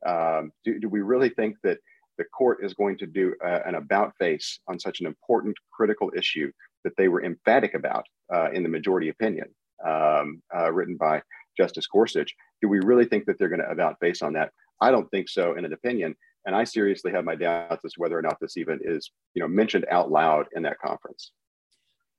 Um, 0.06 0.52
do, 0.64 0.80
do 0.80 0.90
we 0.90 1.02
really 1.02 1.30
think 1.30 1.58
that 1.64 1.80
the 2.18 2.26
court 2.26 2.60
is 2.64 2.74
going 2.74 2.98
to 2.98 3.08
do 3.08 3.36
uh, 3.44 3.60
an 3.66 3.76
about 3.76 4.14
face 4.18 4.60
on 4.68 4.80
such 4.80 5.00
an 5.00 5.08
important, 5.08 5.56
critical 5.72 6.12
issue 6.16 6.52
that 6.84 6.94
they 6.98 7.08
were 7.08 7.24
emphatic 7.24 7.74
about 7.74 8.06
uh, 8.34 8.50
in 8.52 8.64
the 8.64 8.70
majority 8.70 9.10
opinion 9.10 9.48
um, 9.86 10.42
uh, 10.56 10.72
written 10.72 10.98
by 10.98 11.22
Justice 11.58 11.88
Gorsuch? 11.88 12.34
Do 12.62 12.68
we 12.68 12.80
really 12.80 13.06
think 13.06 13.26
that 13.26 13.38
they're 13.38 13.50
going 13.50 13.62
to 13.62 13.70
about 13.70 14.00
face 14.00 14.22
on 14.22 14.34
that? 14.34 14.52
I 14.82 14.92
don't 14.92 15.10
think 15.10 15.30
so 15.30 15.56
in 15.56 15.66
an 15.66 15.74
opinion. 15.74 16.16
And 16.46 16.56
I 16.56 16.64
seriously 16.64 17.12
have 17.12 17.26
my 17.26 17.36
doubts 17.36 17.84
as 17.84 17.94
to 17.94 18.00
whether 18.00 18.18
or 18.18 18.22
not 18.22 18.38
this 18.40 18.56
even 18.58 18.80
is, 18.82 19.12
you 19.34 19.42
know, 19.42 19.50
mentioned 19.50 19.86
out 19.92 20.12
loud 20.12 20.46
in 20.56 20.64
that 20.64 20.80
conference. 20.80 21.32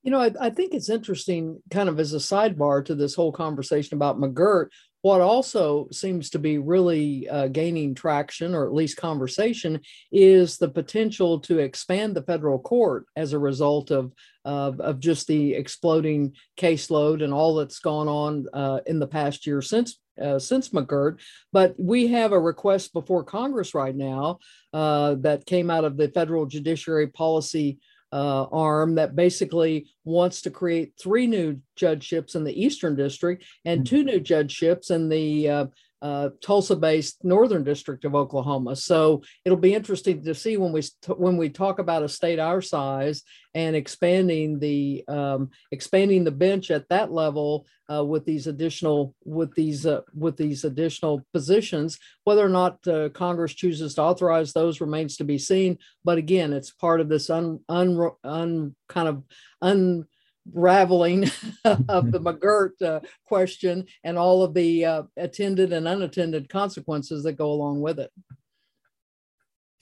You 0.02 0.10
know, 0.12 0.20
I, 0.20 0.30
I, 0.40 0.50
think 0.50 0.74
it's 0.74 0.90
interesting, 0.90 1.60
kind 1.70 1.88
of 1.88 1.98
as 1.98 2.12
a 2.12 2.18
sidebar 2.18 2.84
to 2.84 2.94
this 2.94 3.14
whole 3.14 3.32
conversation 3.32 3.96
about 3.96 4.18
McGirt. 4.18 4.68
What 5.02 5.20
also 5.20 5.88
seems 5.92 6.30
to 6.30 6.38
be 6.38 6.58
really 6.58 7.28
uh, 7.28 7.48
gaining 7.48 7.94
traction, 7.94 8.54
or 8.54 8.66
at 8.66 8.74
least 8.74 8.96
conversation, 8.96 9.80
is 10.10 10.58
the 10.58 10.68
potential 10.68 11.38
to 11.40 11.58
expand 11.58 12.16
the 12.16 12.22
federal 12.22 12.58
court 12.58 13.06
as 13.16 13.32
a 13.32 13.38
result 13.38 13.90
of 13.90 14.12
of, 14.44 14.80
of 14.80 14.98
just 14.98 15.26
the 15.26 15.52
exploding 15.54 16.32
caseload 16.56 17.22
and 17.22 17.34
all 17.34 17.54
that's 17.56 17.80
gone 17.80 18.08
on 18.08 18.46
uh, 18.54 18.80
in 18.86 18.98
the 18.98 19.06
past 19.06 19.46
year 19.46 19.60
since 19.60 19.98
uh, 20.20 20.38
since 20.38 20.70
McGirt. 20.70 21.20
But 21.52 21.74
we 21.78 22.08
have 22.08 22.32
a 22.32 22.40
request 22.40 22.92
before 22.92 23.22
Congress 23.24 23.74
right 23.74 23.94
now 23.94 24.38
uh, 24.72 25.14
that 25.20 25.46
came 25.46 25.70
out 25.70 25.84
of 25.84 25.96
the 25.96 26.08
Federal 26.08 26.46
Judiciary 26.46 27.08
Policy 27.08 27.78
uh, 28.12 28.44
arm 28.44 28.94
that 28.94 29.16
basically 29.16 29.88
wants 30.04 30.42
to 30.42 30.50
create 30.50 30.94
three 31.00 31.26
new 31.26 31.58
judgeships 31.76 32.34
in 32.34 32.44
the 32.44 32.62
Eastern 32.62 32.96
District 32.96 33.44
and 33.64 33.86
two 33.86 34.04
new 34.04 34.20
judgeships 34.20 34.90
in 34.90 35.08
the 35.08 35.48
uh, 35.48 35.66
uh, 36.02 36.30
Tulsa-based 36.40 37.24
Northern 37.24 37.64
District 37.64 38.04
of 38.04 38.14
Oklahoma. 38.14 38.76
So 38.76 39.22
it'll 39.44 39.58
be 39.58 39.74
interesting 39.74 40.22
to 40.24 40.34
see 40.34 40.56
when 40.56 40.72
we 40.72 40.82
when 41.16 41.36
we 41.36 41.48
talk 41.48 41.78
about 41.78 42.02
a 42.02 42.08
state 42.08 42.38
our 42.38 42.60
size 42.60 43.22
and 43.54 43.74
expanding 43.74 44.58
the 44.58 45.04
um, 45.08 45.50
expanding 45.72 46.24
the 46.24 46.30
bench 46.30 46.70
at 46.70 46.88
that 46.88 47.10
level 47.10 47.66
uh, 47.92 48.04
with 48.04 48.24
these 48.24 48.46
additional 48.46 49.14
with 49.24 49.54
these 49.54 49.86
uh, 49.86 50.02
with 50.14 50.36
these 50.36 50.64
additional 50.64 51.26
positions. 51.32 51.98
Whether 52.24 52.44
or 52.44 52.50
not 52.50 52.86
uh, 52.86 53.08
Congress 53.10 53.54
chooses 53.54 53.94
to 53.94 54.02
authorize 54.02 54.52
those 54.52 54.80
remains 54.80 55.16
to 55.16 55.24
be 55.24 55.38
seen. 55.38 55.78
But 56.04 56.18
again, 56.18 56.52
it's 56.52 56.70
part 56.70 57.00
of 57.00 57.08
this 57.08 57.30
un, 57.30 57.60
un, 57.68 58.10
un 58.22 58.76
kind 58.88 59.08
of 59.08 59.22
un 59.60 60.06
raveling 60.52 61.24
of 61.64 61.84
the 62.12 62.20
McGirt 62.20 62.80
uh, 62.82 63.00
question 63.24 63.86
and 64.04 64.18
all 64.18 64.42
of 64.42 64.54
the 64.54 64.84
uh, 64.84 65.02
attended 65.16 65.72
and 65.72 65.86
unattended 65.88 66.48
consequences 66.48 67.22
that 67.24 67.34
go 67.34 67.50
along 67.50 67.80
with 67.80 67.98
it. 67.98 68.10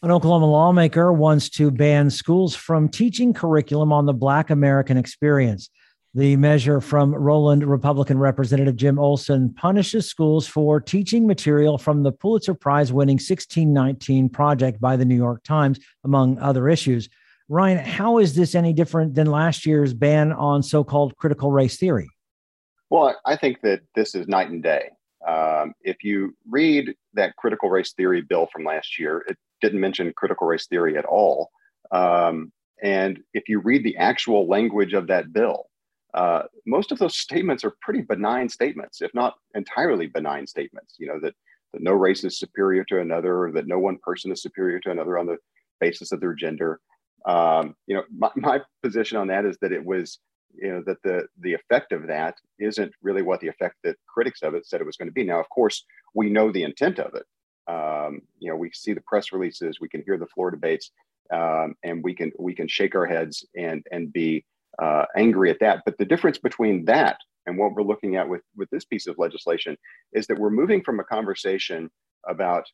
An 0.03 0.11
Oklahoma 0.11 0.47
lawmaker 0.47 1.13
wants 1.13 1.49
to 1.51 1.71
ban 1.71 2.11
schools 2.11 2.55
from 2.55 2.89
teaching 2.89 3.33
curriculum 3.33 3.93
on 3.93 4.07
the 4.07 4.13
Black 4.13 4.51
American 4.51 4.97
experience. 4.97 5.71
The 6.15 6.37
measure 6.37 6.81
from 6.81 7.15
Roland 7.15 7.65
Republican 7.65 8.19
Representative 8.19 8.77
Jim 8.77 8.99
Olsen 8.99 9.53
punishes 9.53 10.09
schools 10.09 10.47
for 10.47 10.81
teaching 10.81 11.27
material 11.27 11.77
from 11.77 12.03
the 12.03 12.13
Pulitzer 12.13 12.55
Prize 12.55 12.93
winning 12.93 13.17
1619 13.17 14.31
project 14.31 14.81
by 14.81 14.97
the 14.97 15.05
New 15.05 15.15
York 15.15 15.43
Times, 15.43 15.79
among 16.05 16.39
other 16.39 16.69
issues. 16.69 17.11
Ryan, 17.49 17.79
how 17.79 18.19
is 18.19 18.35
this 18.35 18.55
any 18.55 18.73
different 18.73 19.15
than 19.15 19.31
last 19.31 19.67
year's 19.67 19.95
ban 19.95 20.33
on 20.33 20.63
so 20.63 20.83
called 20.83 21.17
critical 21.17 21.53
race 21.53 21.77
theory? 21.77 22.09
Well, 22.91 23.17
I 23.25 23.37
think 23.37 23.61
that 23.63 23.81
this 23.95 24.15
is 24.15 24.27
night 24.27 24.51
and 24.51 24.63
day. 24.63 24.91
Um, 25.27 25.75
if 25.83 26.03
you 26.03 26.37
read 26.49 26.95
that 27.15 27.37
critical 27.37 27.71
race 27.71 27.93
theory 27.93 28.21
bill 28.21 28.49
from 28.53 28.65
last 28.65 28.99
year, 28.99 29.25
it 29.29 29.37
didn't 29.61 29.81
mention 29.81 30.13
critical 30.17 30.47
race 30.47 30.67
theory 30.67 30.97
at 30.97 31.05
all. 31.05 31.51
Um, 31.93 32.53
and 32.83 33.21
if 33.33 33.49
you 33.49 33.61
read 33.61 33.85
the 33.85 33.97
actual 33.97 34.49
language 34.49 34.93
of 34.93 35.07
that 35.07 35.33
bill, 35.33 35.67
uh, 36.15 36.43
most 36.67 36.93
of 36.93 36.99
those 36.99 37.17
statements 37.17 37.65
are 37.65 37.75
pretty 37.81 38.03
benign 38.03 38.49
statements, 38.49 39.03
if 39.03 39.15
not 39.15 39.35
entirely 39.55 40.07
benign 40.07 40.47
statements. 40.47 40.95
You 40.99 41.09
know 41.09 41.21
that 41.21 41.35
that 41.73 41.83
no 41.83 41.93
race 41.93 42.25
is 42.25 42.39
superior 42.39 42.85
to 42.85 43.01
another, 43.01 43.45
or 43.45 43.53
that 43.53 43.67
no 43.67 43.79
one 43.79 43.99
person 44.03 44.33
is 44.33 44.43
superior 44.43 44.81
to 44.81 44.91
another 44.91 45.19
on 45.19 45.27
the 45.27 45.37
basis 45.81 46.13
of 46.13 46.21
their 46.21 46.35
gender. 46.35 46.81
Um, 47.27 47.75
you 47.87 47.97
know, 47.97 48.05
my, 48.17 48.31
my 48.37 48.61
position 48.83 49.19
on 49.19 49.29
that 49.29 49.45
is 49.45 49.59
that 49.61 49.73
it 49.73 49.85
was, 49.85 50.19
you 50.55 50.73
know, 50.73 50.83
that 50.87 51.03
the 51.03 51.27
the 51.41 51.55
effect 51.55 51.93
of 51.93 52.07
that 52.07 52.37
isn't 52.59 52.93
really 53.03 53.23
what 53.23 53.41
the 53.41 53.49
effect 53.49 53.77
that 53.85 53.97
critics 54.07 54.43
of 54.43 54.55
it 54.55 54.67
said 54.67 54.81
it 54.81 54.87
was 54.87 54.97
going 54.97 55.09
to 55.09 55.13
be. 55.13 55.25
Now, 55.25 55.41
of 55.41 55.49
course, 55.49 55.85
we 56.15 56.31
know 56.31 56.51
the 56.53 56.63
intent 56.63 56.99
of 56.99 57.15
it. 57.15 57.25
Um, 57.69 58.21
you 58.39 58.51
know, 58.51 58.57
we 58.57 58.71
see 58.73 58.93
the 58.95 59.03
press 59.03 59.33
releases, 59.33 59.81
we 59.81 59.89
can 59.89 60.03
hear 60.07 60.17
the 60.17 60.27
floor 60.27 60.51
debates, 60.51 60.93
um, 61.33 61.75
and 61.83 62.03
we 62.03 62.15
can 62.15 62.31
we 62.39 62.55
can 62.55 62.69
shake 62.69 62.95
our 62.95 63.07
heads 63.07 63.45
and 63.57 63.85
and 63.91 64.13
be 64.13 64.45
uh, 64.81 65.07
angry 65.17 65.51
at 65.51 65.59
that. 65.61 65.83
But 65.85 65.99
the 65.99 66.05
difference 66.05 66.39
between 66.39 66.85
that 66.85 67.19
and 67.47 67.59
what 67.59 67.73
we're 67.73 67.83
looking 67.83 68.17
at 68.17 68.29
with 68.29 68.43
with 68.57 68.71
this 68.71 68.85
piece 68.85 69.07
of 69.07 69.17
legislation 69.19 69.77
is 70.13 70.27
that 70.29 70.39
we're 70.39 70.51
moving 70.51 70.83
from 70.83 71.01
a 71.01 71.05
conversation 71.05 71.91
about 72.29 72.65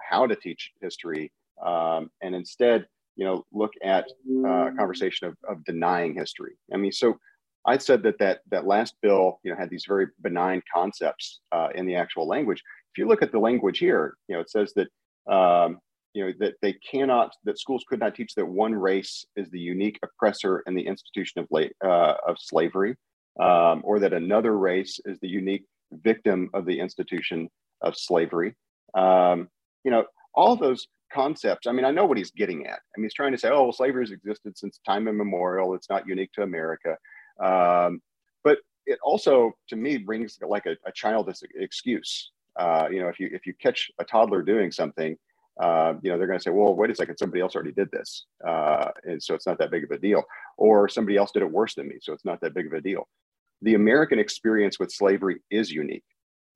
how 0.00 0.26
to 0.26 0.36
teach 0.36 0.72
history 0.80 1.30
um, 1.64 2.10
and 2.22 2.34
instead 2.34 2.86
you 3.18 3.24
know, 3.24 3.44
look 3.52 3.72
at 3.82 4.06
uh, 4.44 4.68
a 4.68 4.72
conversation 4.76 5.26
of, 5.26 5.36
of 5.48 5.62
denying 5.64 6.14
history. 6.14 6.52
I 6.72 6.76
mean, 6.76 6.92
so 6.92 7.18
I 7.66 7.76
said 7.76 8.02
that 8.04 8.18
that 8.20 8.40
that 8.50 8.64
last 8.64 8.94
bill, 9.02 9.40
you 9.42 9.50
know, 9.50 9.58
had 9.58 9.68
these 9.68 9.84
very 9.86 10.06
benign 10.22 10.62
concepts 10.72 11.40
uh, 11.52 11.68
in 11.74 11.84
the 11.84 11.96
actual 11.96 12.26
language. 12.26 12.62
If 12.92 12.98
you 12.98 13.08
look 13.08 13.20
at 13.20 13.32
the 13.32 13.38
language 13.40 13.78
here, 13.80 14.14
you 14.28 14.36
know, 14.36 14.40
it 14.40 14.50
says 14.50 14.72
that 14.76 14.88
um, 15.30 15.80
you 16.14 16.24
know 16.24 16.32
that 16.38 16.54
they 16.62 16.74
cannot 16.74 17.32
that 17.44 17.58
schools 17.58 17.84
could 17.88 17.98
not 17.98 18.14
teach 18.14 18.34
that 18.36 18.46
one 18.46 18.74
race 18.74 19.26
is 19.34 19.50
the 19.50 19.58
unique 19.58 19.98
oppressor 20.04 20.62
in 20.68 20.74
the 20.74 20.86
institution 20.86 21.40
of 21.40 21.48
la- 21.50 21.74
uh, 21.84 22.14
of 22.26 22.36
slavery, 22.38 22.94
um, 23.40 23.82
or 23.84 23.98
that 23.98 24.12
another 24.12 24.56
race 24.56 25.00
is 25.04 25.18
the 25.20 25.28
unique 25.28 25.64
victim 25.90 26.50
of 26.54 26.66
the 26.66 26.78
institution 26.78 27.48
of 27.82 27.96
slavery. 27.96 28.54
Um, 28.94 29.48
you 29.84 29.90
know, 29.90 30.04
all 30.34 30.54
those 30.54 30.86
concepts. 31.12 31.66
I 31.66 31.72
mean, 31.72 31.84
I 31.84 31.90
know 31.90 32.04
what 32.04 32.18
he's 32.18 32.30
getting 32.30 32.66
at. 32.66 32.78
I 32.78 32.98
mean, 32.98 33.04
he's 33.04 33.14
trying 33.14 33.32
to 33.32 33.38
say, 33.38 33.48
oh, 33.48 33.64
well, 33.64 33.72
slavery 33.72 34.02
has 34.02 34.10
existed 34.10 34.56
since 34.56 34.80
time 34.86 35.08
immemorial. 35.08 35.74
It's 35.74 35.88
not 35.88 36.06
unique 36.06 36.32
to 36.32 36.42
America. 36.42 36.96
Um, 37.40 38.00
but 38.44 38.58
it 38.86 38.98
also, 39.02 39.52
to 39.68 39.76
me, 39.76 39.98
brings 39.98 40.38
like 40.46 40.66
a, 40.66 40.76
a 40.86 40.92
childish 40.92 41.38
excuse. 41.54 42.30
Uh, 42.56 42.88
you 42.90 43.00
know, 43.00 43.08
if 43.08 43.20
you 43.20 43.30
if 43.32 43.46
you 43.46 43.54
catch 43.54 43.90
a 44.00 44.04
toddler 44.04 44.42
doing 44.42 44.72
something, 44.72 45.16
uh, 45.60 45.94
you 46.02 46.10
know, 46.10 46.18
they're 46.18 46.26
going 46.26 46.38
to 46.38 46.42
say, 46.42 46.50
well, 46.50 46.74
wait 46.74 46.90
a 46.90 46.94
second, 46.94 47.16
somebody 47.16 47.40
else 47.40 47.54
already 47.54 47.72
did 47.72 47.90
this. 47.90 48.26
Uh, 48.46 48.90
and 49.04 49.22
so 49.22 49.34
it's 49.34 49.46
not 49.46 49.58
that 49.58 49.70
big 49.70 49.84
of 49.84 49.90
a 49.90 49.98
deal. 49.98 50.22
Or 50.56 50.88
somebody 50.88 51.16
else 51.16 51.32
did 51.32 51.42
it 51.42 51.50
worse 51.50 51.74
than 51.74 51.88
me. 51.88 51.96
So 52.00 52.12
it's 52.12 52.24
not 52.24 52.40
that 52.40 52.54
big 52.54 52.66
of 52.66 52.72
a 52.72 52.80
deal. 52.80 53.08
The 53.62 53.74
American 53.74 54.18
experience 54.18 54.78
with 54.78 54.92
slavery 54.92 55.40
is 55.50 55.70
unique. 55.70 56.04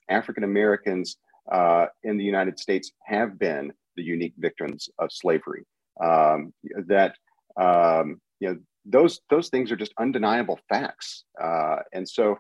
African 0.08 0.44
Americans 0.44 1.16
uh, 1.50 1.86
in 2.04 2.16
the 2.16 2.24
United 2.24 2.58
States 2.58 2.92
have 3.04 3.38
been 3.38 3.72
the 3.96 4.02
unique 4.02 4.34
victims 4.38 4.88
of 4.98 5.10
slavery. 5.12 5.64
Um, 6.02 6.52
that 6.86 7.16
um, 7.60 8.20
you 8.40 8.48
know 8.48 8.58
those 8.84 9.20
those 9.30 9.48
things 9.48 9.70
are 9.70 9.76
just 9.76 9.92
undeniable 9.98 10.58
facts, 10.68 11.24
uh, 11.40 11.76
and 11.92 12.08
so 12.08 12.36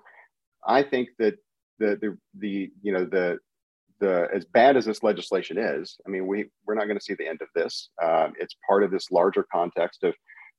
I 0.66 0.82
think 0.82 1.10
that 1.18 1.34
the 1.78 1.98
the 2.00 2.18
the 2.38 2.70
you 2.82 2.92
know 2.92 3.04
the 3.04 3.38
the 4.00 4.28
as 4.34 4.44
bad 4.44 4.76
as 4.76 4.84
this 4.84 5.02
legislation 5.02 5.58
is, 5.58 5.96
I 6.06 6.10
mean 6.10 6.26
we 6.26 6.46
we're 6.66 6.74
not 6.74 6.86
going 6.86 6.98
to 6.98 7.04
see 7.04 7.14
the 7.14 7.28
end 7.28 7.40
of 7.42 7.48
this. 7.54 7.90
Um, 8.02 8.32
it's 8.38 8.56
part 8.66 8.82
of 8.82 8.90
this 8.90 9.10
larger 9.10 9.46
context 9.52 10.02
of 10.02 10.14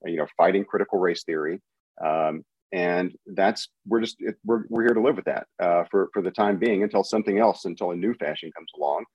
you 0.06 0.18
know 0.18 0.28
fighting 0.38 0.66
critical 0.66 1.00
race 1.00 1.24
theory. 1.24 1.62
Um, 2.04 2.44
and 2.74 3.16
that's 3.28 3.70
we're 3.88 4.02
just 4.02 4.18
it, 4.20 4.36
we're, 4.44 4.64
we're 4.68 4.82
here 4.82 4.96
to 4.96 5.02
live 5.02 5.16
with 5.16 5.26
that 5.26 5.46
uh, 5.62 5.84
for 5.92 6.10
for 6.12 6.22
the 6.22 6.32
time 6.32 6.58
being 6.58 6.84
until 6.84 7.04
something 7.04 7.38
else 7.40 7.66
until 7.66 7.92
a 7.92 7.96
new 7.96 8.14
fashion 8.16 8.52
comes 8.56 8.70
along 8.76 9.06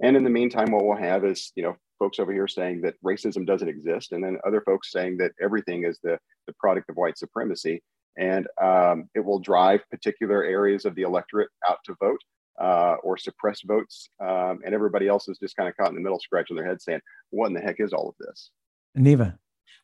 and 0.00 0.16
in 0.16 0.24
the 0.24 0.30
meantime, 0.30 0.70
what 0.70 0.84
we'll 0.84 0.96
have 0.96 1.24
is, 1.24 1.52
you 1.56 1.62
know, 1.62 1.76
folks 1.98 2.18
over 2.18 2.32
here 2.32 2.48
saying 2.48 2.82
that 2.82 2.94
racism 3.02 3.46
doesn't 3.46 3.68
exist, 3.68 4.12
and 4.12 4.22
then 4.22 4.38
other 4.46 4.60
folks 4.60 4.92
saying 4.92 5.16
that 5.18 5.32
everything 5.40 5.84
is 5.84 5.98
the, 6.02 6.18
the 6.46 6.52
product 6.58 6.90
of 6.90 6.96
white 6.96 7.18
supremacy. 7.18 7.82
And 8.18 8.46
um, 8.60 9.08
it 9.14 9.20
will 9.20 9.38
drive 9.38 9.80
particular 9.90 10.42
areas 10.42 10.84
of 10.84 10.94
the 10.94 11.02
electorate 11.02 11.50
out 11.68 11.78
to 11.84 11.94
vote 12.00 12.20
uh, 12.60 12.96
or 13.02 13.18
suppress 13.18 13.60
votes. 13.62 14.08
Um, 14.20 14.60
and 14.64 14.74
everybody 14.74 15.06
else 15.06 15.28
is 15.28 15.38
just 15.38 15.56
kind 15.56 15.68
of 15.68 15.76
caught 15.76 15.90
in 15.90 15.94
the 15.94 16.00
middle, 16.00 16.18
scratching 16.20 16.56
their 16.56 16.66
head 16.66 16.80
saying, 16.80 17.00
what 17.30 17.48
in 17.48 17.52
the 17.52 17.60
heck 17.60 17.76
is 17.78 17.92
all 17.92 18.08
of 18.08 18.14
this? 18.18 18.50
Neva. 18.94 19.38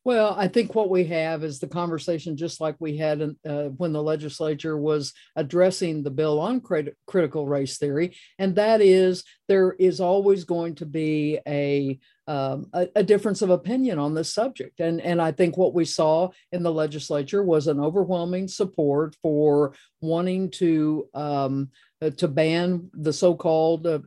Well, 0.05 0.35
I 0.37 0.49
think 0.49 0.75
what 0.75 0.91
we 0.91 1.05
have 1.05 1.45
is 1.45 1.59
the 1.59 1.69
conversation, 1.69 2.37
just 2.37 2.61
like 2.61 2.77
we 2.79 2.97
had 2.97 3.23
uh, 3.49 3.65
when 3.77 3.93
the 3.93 4.03
legislature 4.03 4.77
was 4.77 5.13
addressing 5.37 6.03
the 6.03 6.11
bill 6.11 6.41
on 6.41 6.61
crit- 6.61 6.97
critical 7.07 7.47
race 7.47 7.79
theory, 7.79 8.17
and 8.39 8.57
that 8.57 8.81
is 8.81 9.25
there 9.49 9.73
is 9.79 10.01
always 10.01 10.45
going 10.45 10.75
to 10.77 10.87
be 10.87 11.39
a, 11.47 11.99
um, 12.27 12.67
a, 12.73 12.89
a 12.97 13.03
difference 13.03 13.43
of 13.43 13.51
opinion 13.51 13.99
on 13.99 14.15
this 14.15 14.33
subject, 14.33 14.81
and 14.81 15.01
and 15.01 15.23
I 15.23 15.33
think 15.33 15.57
what 15.57 15.75
we 15.75 15.85
saw 15.85 16.31
in 16.51 16.63
the 16.63 16.73
legislature 16.73 17.43
was 17.43 17.67
an 17.67 17.79
overwhelming 17.79 18.49
support 18.49 19.17
for 19.23 19.75
wanting 20.01 20.51
to 20.53 21.09
um, 21.15 21.71
uh, 22.03 22.11
to 22.11 22.27
ban 22.27 22.91
the 22.95 23.13
so-called 23.13 23.87
uh, 23.87 24.01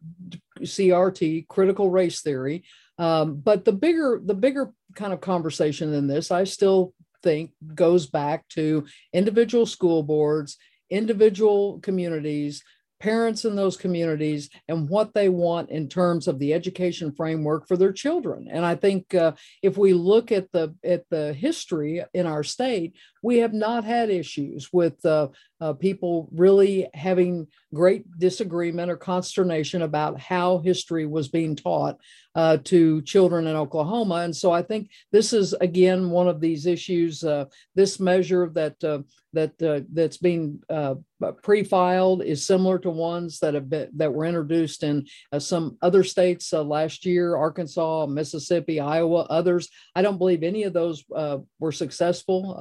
CRT, 0.59 1.47
critical 1.47 1.89
race 1.89 2.21
theory. 2.21 2.63
Um, 2.97 3.41
but 3.43 3.65
the 3.65 3.73
bigger 3.73 4.21
the 4.23 4.33
bigger 4.33 4.71
kind 4.95 5.13
of 5.13 5.21
conversation 5.21 5.91
than 5.91 6.07
this, 6.07 6.31
I 6.31 6.45
still 6.45 6.93
think 7.23 7.51
goes 7.73 8.07
back 8.07 8.47
to 8.49 8.85
individual 9.13 9.65
school 9.65 10.03
boards, 10.03 10.57
individual 10.89 11.79
communities, 11.79 12.63
parents 12.99 13.45
in 13.45 13.55
those 13.55 13.77
communities 13.77 14.49
and 14.67 14.89
what 14.89 15.13
they 15.13 15.29
want 15.29 15.69
in 15.69 15.87
terms 15.89 16.27
of 16.27 16.39
the 16.39 16.53
education 16.53 17.11
framework 17.11 17.67
for 17.67 17.77
their 17.77 17.91
children. 17.91 18.47
And 18.49 18.65
i 18.65 18.75
think 18.75 19.13
uh, 19.13 19.33
if 19.61 19.77
we 19.77 19.93
look 19.93 20.31
at 20.31 20.51
the 20.51 20.73
at 20.83 21.03
the 21.09 21.33
history 21.33 22.03
in 22.13 22.25
our 22.25 22.43
state 22.43 22.95
we 23.25 23.39
have 23.39 23.53
not 23.53 23.83
had 23.83 24.11
issues 24.11 24.71
with 24.71 25.03
uh, 25.03 25.27
uh, 25.59 25.73
people 25.73 26.29
really 26.31 26.87
having 26.93 27.47
great 27.73 28.05
disagreement 28.19 28.91
or 28.91 28.97
consternation 28.97 29.81
about 29.81 30.19
how 30.19 30.59
history 30.59 31.07
was 31.07 31.27
being 31.27 31.55
taught 31.55 31.97
uh, 32.35 32.57
to 32.65 33.01
children 33.01 33.47
in 33.47 33.55
Oklahoma. 33.55 34.15
And 34.15 34.35
so 34.35 34.51
I 34.51 34.61
think 34.61 34.91
this 35.11 35.33
is 35.33 35.53
again 35.53 36.11
one 36.11 36.27
of 36.27 36.39
these 36.39 36.67
issues. 36.67 37.23
Uh, 37.23 37.45
this 37.73 37.99
measure 37.99 38.47
that 38.53 38.83
uh, 38.83 38.99
that 39.33 39.61
uh, 39.61 39.81
that's 39.91 40.17
being 40.17 40.61
pre-filed 41.41 42.23
is 42.23 42.45
similar 42.45 42.77
to 42.79 42.89
ones 42.89 43.39
that 43.39 43.53
have 43.53 43.69
been 43.69 43.89
that 43.95 44.13
were 44.13 44.25
introduced 44.25 44.83
in 44.83 45.05
some 45.39 45.77
other 45.81 46.03
states 46.03 46.53
last 46.53 47.05
year: 47.05 47.35
Arkansas, 47.35 48.05
Mississippi, 48.05 48.79
Iowa, 48.79 49.21
others. 49.29 49.69
I 49.95 50.01
don't 50.01 50.17
believe 50.17 50.43
any 50.43 50.63
of 50.63 50.73
those 50.73 51.03
were 51.59 51.71
successful 51.71 52.55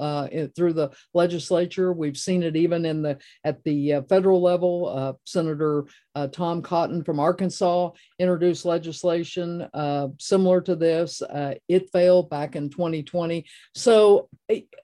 through 0.55 0.75
the 0.75 0.91
legislature. 1.13 1.93
We've 1.93 2.17
seen 2.17 2.43
it 2.43 2.57
even 2.57 2.85
in 2.85 3.03
the 3.03 3.19
at 3.45 3.63
the 3.65 4.05
federal 4.09 4.41
level. 4.41 5.19
Senator 5.25 5.87
uh, 6.17 6.29
Tom 6.29 6.63
Cotton 6.63 7.03
from 7.03 7.19
Arkansas 7.19 7.91
introduced 8.19 8.65
legislation 8.65 9.67
uh, 9.75 10.09
similar 10.19 10.61
to 10.61 10.77
this. 10.77 11.21
Uh, 11.23 11.55
it 11.69 11.91
failed 11.91 12.31
back 12.31 12.55
in 12.55 12.71
2020. 12.71 13.45
So, 13.75 14.29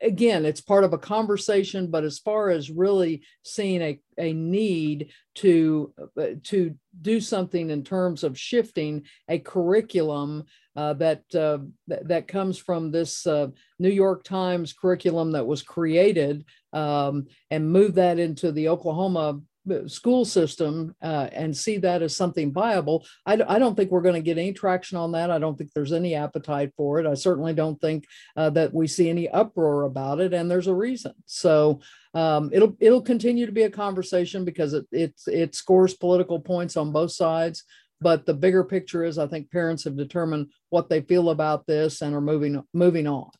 again, 0.01 0.45
it's 0.45 0.61
part 0.61 0.85
of 0.85 0.93
a 0.93 0.99
conversation, 0.99 1.91
but 1.91 2.05
as 2.05 2.19
far 2.19 2.51
as 2.51 2.71
really 2.71 3.23
seeing 3.45 3.81
a, 3.81 4.01
a 4.19 4.33
need 4.33 5.11
to, 5.37 5.93
uh, 6.19 6.27
to 6.45 6.75
do 7.01 7.21
something 7.21 7.71
in 7.71 7.85
terms 7.85 8.25
of 8.25 8.39
shifting 8.39 9.05
a 9.29 9.39
curriculum 9.39 10.45
uh, 10.77 10.95
that, 10.95 11.23
uh, 11.35 11.59
th- 11.89 12.03
that 12.05 12.29
comes 12.29 12.59
from 12.59 12.91
this 12.91 13.27
New 13.27 13.91
York 13.91 14.25
Times 14.25 14.73
curriculum 14.73 15.33
that 15.33 15.47
was 15.47 15.63
created 15.63 16.45
um, 16.73 17.27
and 17.51 17.73
move 17.73 17.95
that 17.95 18.19
into 18.19 18.53
the 18.53 18.69
Oklahoma 18.69 19.41
school 19.87 20.25
system 20.25 20.95
uh, 21.03 21.29
and 21.33 21.57
see 21.57 21.77
that 21.79 22.03
as 22.03 22.17
something 22.17 22.53
viable. 22.53 23.07
I, 23.27 23.41
I 23.47 23.59
don't 23.59 23.75
think 23.77 23.91
we're 23.91 24.01
going 24.01 24.15
to 24.15 24.21
get 24.21 24.39
any 24.39 24.53
traction 24.53 24.97
on 24.97 25.13
that. 25.13 25.31
I 25.31 25.39
don't 25.39 25.57
think 25.57 25.73
there's 25.73 25.93
any 25.93 26.15
appetite 26.15 26.73
for 26.77 26.99
it. 26.99 27.07
I 27.07 27.15
certainly 27.15 27.53
don't 27.53 27.81
think 27.81 28.07
uh, 28.37 28.51
that 28.51 28.73
we 28.73 28.87
see 28.87 29.11
any 29.11 29.29
uproar 29.29 29.83
about 29.83 30.21
it, 30.21 30.33
and 30.33 30.51
there's 30.51 30.67
a 30.67 30.75
reason. 30.75 31.13
So 31.27 31.81
um, 32.15 32.51
it'll 32.53 32.77
it'll 32.81 33.03
continue 33.03 33.47
to 33.47 33.53
be 33.53 33.63
a 33.63 33.71
conversation 33.71 34.45
because 34.45 34.73
it 34.73 34.87
it 34.91 35.21
it 35.27 35.55
scores 35.55 35.95
political 35.95 36.41
points 36.41 36.77
on 36.77 36.93
both 36.93 37.13
sides. 37.13 37.65
But 38.01 38.25
the 38.27 38.35
bigger 38.35 38.65
picture 38.65 39.05
is, 39.05 39.19
I 39.19 39.27
think 39.27 39.51
parents 39.51 39.85
have 39.85 39.97
determined 39.97 40.49
what 40.71 40.89
they 40.89 41.03
feel 41.03 41.31
about 41.31 41.67
this 41.67 42.01
and 42.01 42.15
are 42.15 42.21
moving 42.21 42.63
moving 42.73 43.07
on. 43.07 43.31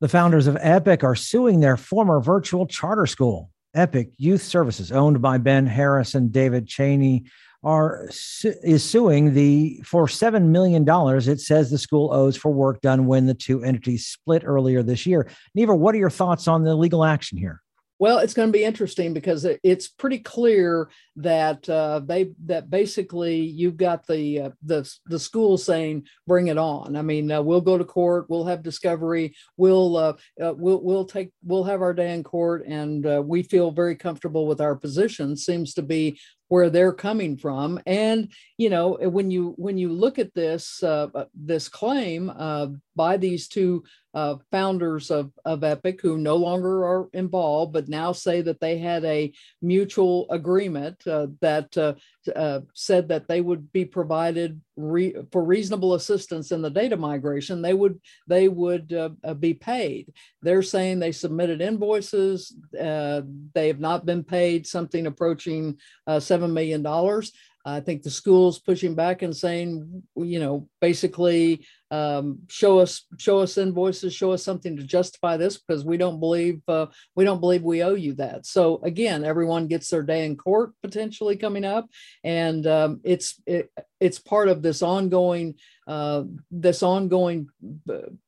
The 0.00 0.08
founders 0.08 0.46
of 0.46 0.56
Epic 0.60 1.04
are 1.04 1.14
suing 1.14 1.60
their 1.60 1.76
former 1.76 2.20
virtual 2.20 2.66
charter 2.66 3.06
school. 3.06 3.50
Epic 3.74 4.10
Youth 4.16 4.42
Services, 4.42 4.90
owned 4.90 5.22
by 5.22 5.38
Ben 5.38 5.66
Harris 5.66 6.14
and 6.14 6.32
David 6.32 6.66
Chaney, 6.66 7.24
are 7.62 8.08
is 8.42 8.82
suing 8.82 9.34
the 9.34 9.80
for 9.84 10.08
seven 10.08 10.50
million 10.50 10.84
dollars. 10.84 11.28
It 11.28 11.40
says 11.40 11.70
the 11.70 11.78
school 11.78 12.12
owes 12.12 12.36
for 12.36 12.50
work 12.50 12.80
done 12.80 13.06
when 13.06 13.26
the 13.26 13.34
two 13.34 13.62
entities 13.62 14.06
split 14.06 14.42
earlier 14.44 14.82
this 14.82 15.06
year. 15.06 15.28
Neva, 15.54 15.74
what 15.74 15.94
are 15.94 15.98
your 15.98 16.10
thoughts 16.10 16.48
on 16.48 16.64
the 16.64 16.74
legal 16.74 17.04
action 17.04 17.36
here? 17.36 17.62
Well, 18.00 18.20
it's 18.20 18.32
going 18.32 18.48
to 18.48 18.58
be 18.58 18.64
interesting 18.64 19.12
because 19.12 19.46
it's 19.62 19.86
pretty 19.86 20.20
clear 20.20 20.88
that 21.16 21.68
uh, 21.68 22.00
they 22.02 22.32
that 22.46 22.70
basically 22.70 23.36
you've 23.36 23.76
got 23.76 24.06
the 24.06 24.40
uh, 24.40 24.50
the 24.62 24.90
the 25.04 25.18
school 25.18 25.58
saying 25.58 26.06
bring 26.26 26.46
it 26.48 26.56
on. 26.56 26.96
I 26.96 27.02
mean, 27.02 27.30
uh, 27.30 27.42
we'll 27.42 27.60
go 27.60 27.76
to 27.76 27.84
court, 27.84 28.24
we'll 28.30 28.46
have 28.46 28.62
discovery, 28.62 29.36
we'll 29.58 29.98
uh, 29.98 30.14
uh, 30.42 30.54
we'll 30.56 30.82
we'll 30.82 31.04
take 31.04 31.30
we'll 31.44 31.64
have 31.64 31.82
our 31.82 31.92
day 31.92 32.14
in 32.14 32.24
court, 32.24 32.64
and 32.66 33.04
uh, 33.04 33.22
we 33.22 33.42
feel 33.42 33.70
very 33.70 33.96
comfortable 33.96 34.46
with 34.46 34.62
our 34.62 34.76
position. 34.76 35.36
Seems 35.36 35.74
to 35.74 35.82
be 35.82 36.18
where 36.50 36.68
they're 36.68 36.92
coming 36.92 37.36
from. 37.36 37.80
And 37.86 38.28
you 38.58 38.70
know 38.70 38.98
when 39.00 39.30
you 39.30 39.54
when 39.56 39.78
you 39.78 39.90
look 39.90 40.18
at 40.18 40.34
this 40.34 40.82
uh, 40.82 41.06
uh, 41.14 41.24
this 41.34 41.68
claim 41.68 42.30
uh, 42.36 42.66
by 42.96 43.16
these 43.16 43.48
two 43.48 43.84
uh, 44.12 44.34
founders 44.50 45.10
of, 45.12 45.32
of 45.44 45.62
epic 45.62 46.00
who 46.02 46.18
no 46.18 46.34
longer 46.34 46.84
are 46.84 47.08
involved 47.12 47.72
but 47.72 47.88
now 47.88 48.10
say 48.10 48.42
that 48.42 48.58
they 48.58 48.76
had 48.76 49.04
a 49.04 49.32
mutual 49.62 50.26
agreement 50.30 51.06
uh, 51.06 51.28
that 51.40 51.96
uh, 52.34 52.60
said 52.74 53.08
that 53.08 53.28
they 53.28 53.40
would 53.40 53.72
be 53.72 53.84
provided 53.84 54.60
re- 54.76 55.14
for 55.32 55.44
reasonable 55.44 55.94
assistance 55.94 56.52
in 56.52 56.62
the 56.62 56.70
data 56.70 56.96
migration. 56.96 57.62
They 57.62 57.74
would 57.74 58.00
they 58.26 58.48
would 58.48 58.92
uh, 58.92 59.10
uh 59.24 59.34
be 59.34 59.54
paid. 59.54 60.12
They're 60.42 60.62
saying 60.62 60.98
they 60.98 61.12
submitted 61.12 61.60
invoices. 61.60 62.54
Uh, 62.78 63.22
they 63.54 63.68
have 63.68 63.80
not 63.80 64.06
been 64.06 64.24
paid 64.24 64.66
something 64.66 65.06
approaching 65.06 65.78
uh, 66.06 66.20
seven 66.20 66.52
million 66.52 66.82
dollars. 66.82 67.32
I 67.64 67.80
think 67.80 68.02
the 68.02 68.10
school's 68.10 68.58
pushing 68.58 68.94
back 68.94 69.22
and 69.22 69.36
saying, 69.36 70.02
you 70.16 70.40
know, 70.40 70.68
basically 70.80 71.66
um, 71.90 72.40
show 72.48 72.78
us 72.78 73.06
show 73.18 73.40
us 73.40 73.58
invoices, 73.58 74.14
show 74.14 74.32
us 74.32 74.44
something 74.44 74.76
to 74.76 74.82
justify 74.82 75.36
this 75.36 75.58
because 75.58 75.84
we 75.84 75.96
don't 75.96 76.20
believe 76.20 76.60
uh, 76.68 76.86
we 77.16 77.24
don't 77.24 77.40
believe 77.40 77.62
we 77.62 77.82
owe 77.82 77.94
you 77.94 78.14
that. 78.14 78.46
So 78.46 78.80
again, 78.82 79.24
everyone 79.24 79.66
gets 79.66 79.88
their 79.88 80.02
day 80.02 80.24
in 80.24 80.36
court 80.36 80.72
potentially 80.82 81.36
coming 81.36 81.64
up, 81.64 81.88
and 82.22 82.66
um, 82.66 83.00
it's 83.02 83.40
it, 83.46 83.72
it's 84.00 84.18
part 84.18 84.48
of 84.48 84.62
this 84.62 84.82
ongoing 84.82 85.56
uh, 85.86 86.22
this 86.50 86.82
ongoing 86.82 87.48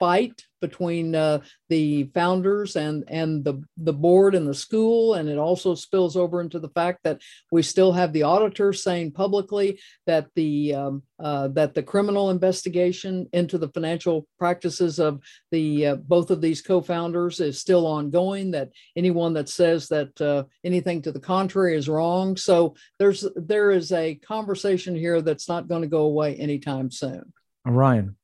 fight 0.01 0.45
between 0.61 1.15
uh, 1.15 1.39
the 1.69 2.05
founders 2.15 2.77
and 2.77 3.05
and 3.07 3.45
the 3.45 3.63
the 3.77 3.93
board 3.93 4.35
and 4.35 4.49
the 4.49 4.55
school, 4.55 5.15
and 5.15 5.29
it 5.29 5.39
also 5.39 5.75
spills 5.75 6.17
over 6.17 6.41
into 6.41 6.59
the 6.59 6.71
fact 6.71 7.01
that 7.05 7.21
we 7.53 7.63
still 7.63 7.93
have 7.93 8.13
the 8.13 8.25
auditor 8.25 8.73
saying 8.73 9.13
publicly 9.13 9.79
that 10.07 10.27
the 10.35 10.75
um, 10.75 11.03
uh, 11.21 11.49
that 11.49 11.75
the 11.75 11.83
criminal 11.83 12.31
investigation 12.31 13.29
into 13.33 13.52
the 13.59 13.69
financial 13.69 14.27
practices 14.39 14.99
of 14.99 15.21
the 15.51 15.87
uh, 15.87 15.97
both 15.97 16.31
of 16.31 16.41
these 16.41 16.63
co-founders 16.63 17.41
is 17.41 17.61
still 17.61 17.87
ongoing. 17.87 18.51
That 18.53 18.71
anyone 18.97 19.35
that 19.35 19.49
says 19.49 19.89
that 19.89 20.21
uh, 20.21 20.45
anything 20.65 21.03
to 21.03 21.13
the 21.13 21.21
contrary 21.21 21.77
is 21.77 21.89
wrong. 21.89 22.37
So 22.37 22.75
there's 22.99 23.27
there 23.37 23.71
is 23.71 23.93
a 23.93 24.15
conversation 24.17 24.95
here 24.95 25.23
that's 25.23 25.49
not 25.49 25.69
going 25.69 25.83
to 25.83 25.89
go 25.89 26.03
away 26.03 26.37
anytime 26.37 26.91
soon. 26.91 27.33
Ryan. 27.65 28.17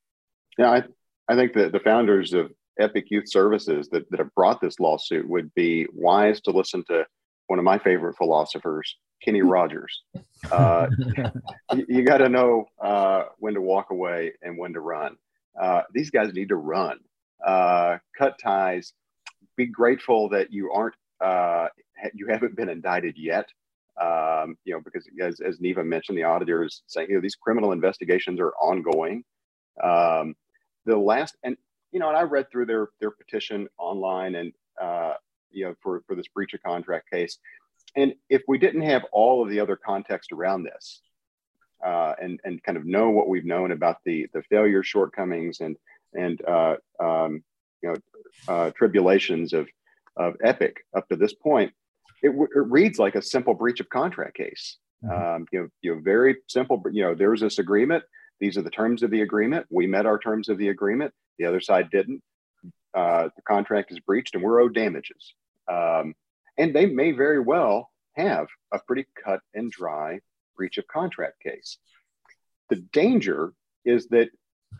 Yeah, 0.58 0.70
I, 0.70 0.82
I 1.28 1.36
think 1.36 1.54
that 1.54 1.72
the 1.72 1.80
founders 1.80 2.32
of 2.32 2.50
Epic 2.78 3.06
Youth 3.10 3.28
Services 3.28 3.88
that, 3.90 4.10
that 4.10 4.18
have 4.18 4.34
brought 4.34 4.60
this 4.60 4.80
lawsuit 4.80 5.28
would 5.28 5.52
be 5.54 5.86
wise 5.92 6.40
to 6.42 6.50
listen 6.50 6.84
to 6.88 7.06
one 7.48 7.58
of 7.58 7.64
my 7.64 7.78
favorite 7.78 8.16
philosophers, 8.16 8.96
Kenny 9.22 9.42
Rogers. 9.56 10.02
Uh, 10.50 10.88
you, 11.74 11.86
you 11.88 12.04
got 12.04 12.18
to 12.18 12.28
know 12.28 12.66
uh, 12.80 13.24
when 13.38 13.54
to 13.54 13.60
walk 13.60 13.90
away 13.90 14.32
and 14.42 14.56
when 14.56 14.72
to 14.74 14.80
run. 14.80 15.16
Uh, 15.60 15.82
these 15.92 16.10
guys 16.10 16.32
need 16.32 16.50
to 16.50 16.56
run, 16.56 16.98
uh, 17.44 17.98
cut 18.16 18.38
ties, 18.38 18.92
be 19.56 19.66
grateful 19.66 20.28
that 20.28 20.52
you 20.52 20.70
aren't, 20.70 20.94
uh, 21.20 21.66
you 22.14 22.28
haven't 22.28 22.54
been 22.54 22.68
indicted 22.68 23.16
yet. 23.18 23.48
Um, 24.00 24.56
you 24.64 24.72
know, 24.72 24.80
because 24.80 25.08
as, 25.20 25.40
as 25.40 25.60
Neva 25.60 25.82
mentioned, 25.82 26.16
the 26.16 26.22
auditor 26.22 26.62
is 26.62 26.82
saying, 26.86 27.08
you 27.08 27.16
know, 27.16 27.20
these 27.20 27.34
criminal 27.34 27.72
investigations 27.72 28.38
are 28.38 28.52
ongoing. 28.60 29.24
Um, 29.82 30.36
the 30.86 30.96
last, 30.96 31.36
and 31.42 31.56
you 31.90 31.98
know, 31.98 32.08
and 32.08 32.16
I 32.16 32.22
read 32.22 32.48
through 32.52 32.66
their 32.66 32.90
their 33.00 33.10
petition 33.10 33.66
online, 33.76 34.36
and 34.36 34.52
uh, 34.80 35.14
you 35.50 35.66
know, 35.66 35.74
for 35.82 36.02
for 36.06 36.14
this 36.14 36.28
breach 36.28 36.54
of 36.54 36.62
contract 36.62 37.10
case, 37.10 37.38
and 37.96 38.14
if 38.28 38.42
we 38.48 38.58
didn't 38.58 38.82
have 38.82 39.04
all 39.12 39.42
of 39.42 39.50
the 39.50 39.60
other 39.60 39.76
context 39.76 40.32
around 40.32 40.64
this, 40.64 41.02
uh, 41.84 42.14
and 42.20 42.40
and 42.44 42.62
kind 42.62 42.78
of 42.78 42.84
know 42.84 43.10
what 43.10 43.28
we've 43.28 43.44
known 43.44 43.72
about 43.72 43.96
the 44.04 44.26
the 44.32 44.42
failure, 44.42 44.82
shortcomings, 44.82 45.60
and 45.60 45.76
and 46.14 46.40
uh, 46.46 46.76
um, 47.00 47.42
you 47.82 47.90
know 47.90 47.96
uh, 48.48 48.70
tribulations 48.72 49.52
of 49.52 49.68
of 50.16 50.36
Epic 50.42 50.84
up 50.96 51.08
to 51.08 51.16
this 51.16 51.32
point, 51.32 51.72
it, 52.22 52.30
it, 52.30 52.66
reads 52.66 52.98
like 52.98 53.14
a 53.14 53.22
simple 53.22 53.54
breach 53.54 53.80
of 53.80 53.88
contract 53.88 54.36
case. 54.36 54.76
Mm-hmm. 55.04 55.34
Um, 55.36 55.46
you 55.52 55.60
know, 55.60 55.68
you 55.80 55.94
know, 55.94 56.00
very 56.02 56.36
simple. 56.48 56.82
You 56.90 57.04
know, 57.04 57.14
there's 57.14 57.40
this 57.40 57.58
agreement. 57.58 58.02
These 58.40 58.58
are 58.58 58.62
the 58.62 58.70
terms 58.70 59.02
of 59.02 59.10
the 59.10 59.22
agreement. 59.22 59.66
We 59.70 59.86
met 59.86 60.06
our 60.06 60.18
terms 60.18 60.48
of 60.48 60.58
the 60.58 60.68
agreement. 60.68 61.12
The 61.38 61.46
other 61.46 61.60
side 61.60 61.90
didn't. 61.90 62.22
Uh, 62.94 63.28
the 63.36 63.42
contract 63.42 63.92
is 63.92 64.00
breached, 64.00 64.34
and 64.34 64.42
we're 64.42 64.60
owed 64.60 64.74
damages. 64.74 65.34
Um, 65.70 66.14
and 66.56 66.74
they 66.74 66.86
may 66.86 67.12
very 67.12 67.40
well 67.40 67.90
have 68.14 68.48
a 68.72 68.78
pretty 68.80 69.06
cut 69.22 69.40
and 69.54 69.70
dry 69.70 70.20
breach 70.56 70.78
of 70.78 70.86
contract 70.88 71.40
case. 71.42 71.78
The 72.68 72.76
danger 72.92 73.52
is 73.84 74.08
that 74.08 74.30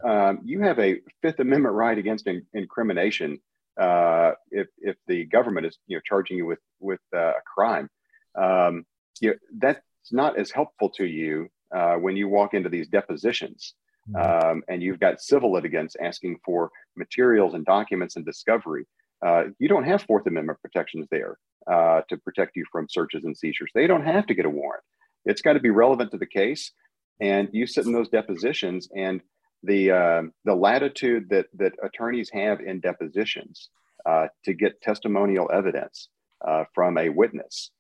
um, 0.05 0.41
you 0.45 0.61
have 0.61 0.79
a 0.79 1.01
Fifth 1.23 1.39
Amendment 1.41 1.75
right 1.75 1.97
against 1.97 2.27
in- 2.27 2.47
incrimination 2.53 3.41
uh, 3.81 4.33
if, 4.51 4.67
if 4.79 4.97
the 5.07 5.25
government 5.27 5.67
is 5.67 5.79
you 5.87 5.97
know 5.97 6.03
charging 6.05 6.37
you 6.37 6.47
with 6.47 6.59
with 6.81 7.01
uh, 7.15 7.31
a 7.31 7.43
crime. 7.47 7.89
Um, 8.35 8.85
you 9.21 9.31
know, 9.31 9.37
that's 9.57 9.81
not 10.13 10.39
as 10.39 10.51
helpful 10.51 10.91
to 10.91 11.05
you 11.05 11.49
uh, 11.75 11.95
when 11.95 12.17
you 12.17 12.29
walk 12.29 12.55
into 12.55 12.69
these 12.69 12.89
depositions 12.89 13.75
mm-hmm. 14.11 14.51
um, 14.51 14.63
and 14.69 14.83
you've 14.83 15.01
got 15.01 15.21
civil 15.21 15.53
litigants 15.53 15.97
asking 16.03 16.39
for 16.45 16.71
materials 16.97 17.55
and 17.55 17.65
documents 17.65 18.17
and 18.17 18.25
discovery. 18.25 18.87
Uh, 19.25 19.45
you 19.59 19.69
don't 19.69 19.85
have 19.85 20.03
Fourth 20.03 20.27
Amendment 20.27 20.59
protections 20.63 21.07
there 21.11 21.39
uh, 21.71 22.03
to 22.09 22.17
protect 22.19 22.57
you 22.57 22.65
from 22.71 22.87
searches 22.89 23.25
and 23.25 23.37
seizures. 23.37 23.71
They 23.75 23.87
don't 23.87 24.05
have 24.05 24.27
to 24.27 24.35
get 24.35 24.47
a 24.47 24.51
warrant. 24.51 24.85
It's 25.25 25.43
got 25.43 25.55
to 25.55 25.61
be 25.61 25.71
relevant 25.71 26.13
to 26.13 26.19
the 26.19 26.27
case. 26.27 26.73
And 27.21 27.49
you 27.53 27.67
sit 27.67 27.87
in 27.87 27.93
those 27.93 28.09
depositions, 28.09 28.89
and 28.95 29.21
the 29.65 29.91
uh, 29.91 30.23
the 30.45 30.55
latitude 30.55 31.29
that 31.31 31.47
that 31.55 31.73
attorneys 31.83 32.31
have 32.33 32.61
in 32.61 32.79
depositions 32.81 33.71
uh, 34.07 34.29
to 34.45 34.55
get 34.55 34.81
testimonial 34.81 35.51
evidence 35.53 36.09
uh, 36.47 36.65
from 36.75 36.97
a 36.97 37.09
witness 37.09 37.73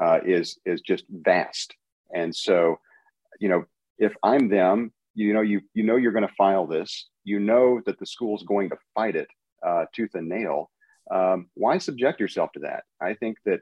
uh, 0.00 0.20
is 0.24 0.58
is 0.64 0.80
just 0.80 1.04
vast. 1.10 1.74
And 2.14 2.34
so, 2.34 2.78
you 3.38 3.48
know, 3.48 3.64
if 3.98 4.14
I'm 4.22 4.48
them, 4.48 4.92
you 5.16 5.34
know, 5.34 5.40
you 5.40 5.60
you 5.74 5.82
know 5.82 5.96
you're 5.96 6.12
going 6.12 6.26
to 6.26 6.34
file 6.34 6.66
this. 6.66 7.08
You 7.24 7.40
know 7.40 7.80
that 7.86 7.98
the 7.98 8.06
school's 8.06 8.44
going 8.44 8.70
to 8.70 8.76
fight 8.94 9.16
it 9.16 9.28
uh, 9.66 9.86
tooth 9.92 10.14
and 10.14 10.28
nail 10.28 10.70
um, 11.10 11.48
why 11.54 11.78
subject 11.78 12.20
yourself 12.20 12.52
to 12.52 12.60
that? 12.60 12.84
I 13.00 13.14
think 13.14 13.38
that 13.44 13.60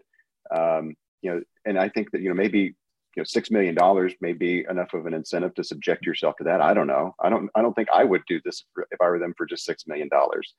um, 0.54 0.94
you 1.22 1.30
know, 1.30 1.42
and 1.64 1.78
I 1.78 1.88
think 1.88 2.10
that 2.12 2.22
you 2.22 2.28
know 2.28 2.34
maybe 2.34 2.58
you 2.58 3.20
know 3.20 3.24
six 3.24 3.50
million 3.50 3.74
dollars 3.74 4.14
may 4.20 4.32
be 4.32 4.64
enough 4.68 4.94
of 4.94 5.06
an 5.06 5.14
incentive 5.14 5.54
to 5.54 5.64
subject 5.64 6.06
yourself 6.06 6.36
to 6.38 6.44
that. 6.44 6.60
I 6.60 6.74
don't 6.74 6.86
know. 6.86 7.14
I 7.20 7.28
don't. 7.28 7.50
I 7.54 7.62
don't 7.62 7.74
think 7.74 7.88
I 7.92 8.04
would 8.04 8.22
do 8.26 8.40
this 8.44 8.64
if 8.90 9.00
I 9.00 9.06
were 9.06 9.18
them 9.18 9.34
for 9.36 9.46
just 9.46 9.64
six 9.64 9.86
million 9.86 10.08
dollars. 10.08 10.54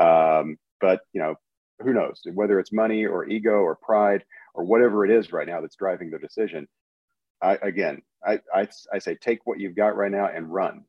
Um, 0.00 0.56
but 0.80 1.00
you 1.12 1.20
know, 1.20 1.34
who 1.80 1.92
knows? 1.92 2.20
Whether 2.32 2.60
it's 2.60 2.72
money 2.72 3.04
or 3.04 3.28
ego 3.28 3.58
or 3.58 3.76
pride 3.76 4.24
or 4.54 4.64
whatever 4.64 5.04
it 5.04 5.10
is 5.10 5.32
right 5.32 5.46
now 5.46 5.60
that's 5.60 5.76
driving 5.76 6.10
their 6.10 6.18
decision. 6.18 6.68
I, 7.42 7.58
again, 7.62 8.02
I, 8.24 8.40
I, 8.54 8.68
I 8.92 8.98
say 8.98 9.14
take 9.14 9.46
what 9.46 9.60
you've 9.60 9.76
got 9.76 9.96
right 9.96 10.10
now 10.10 10.26
and 10.26 10.52
run. 10.52 10.84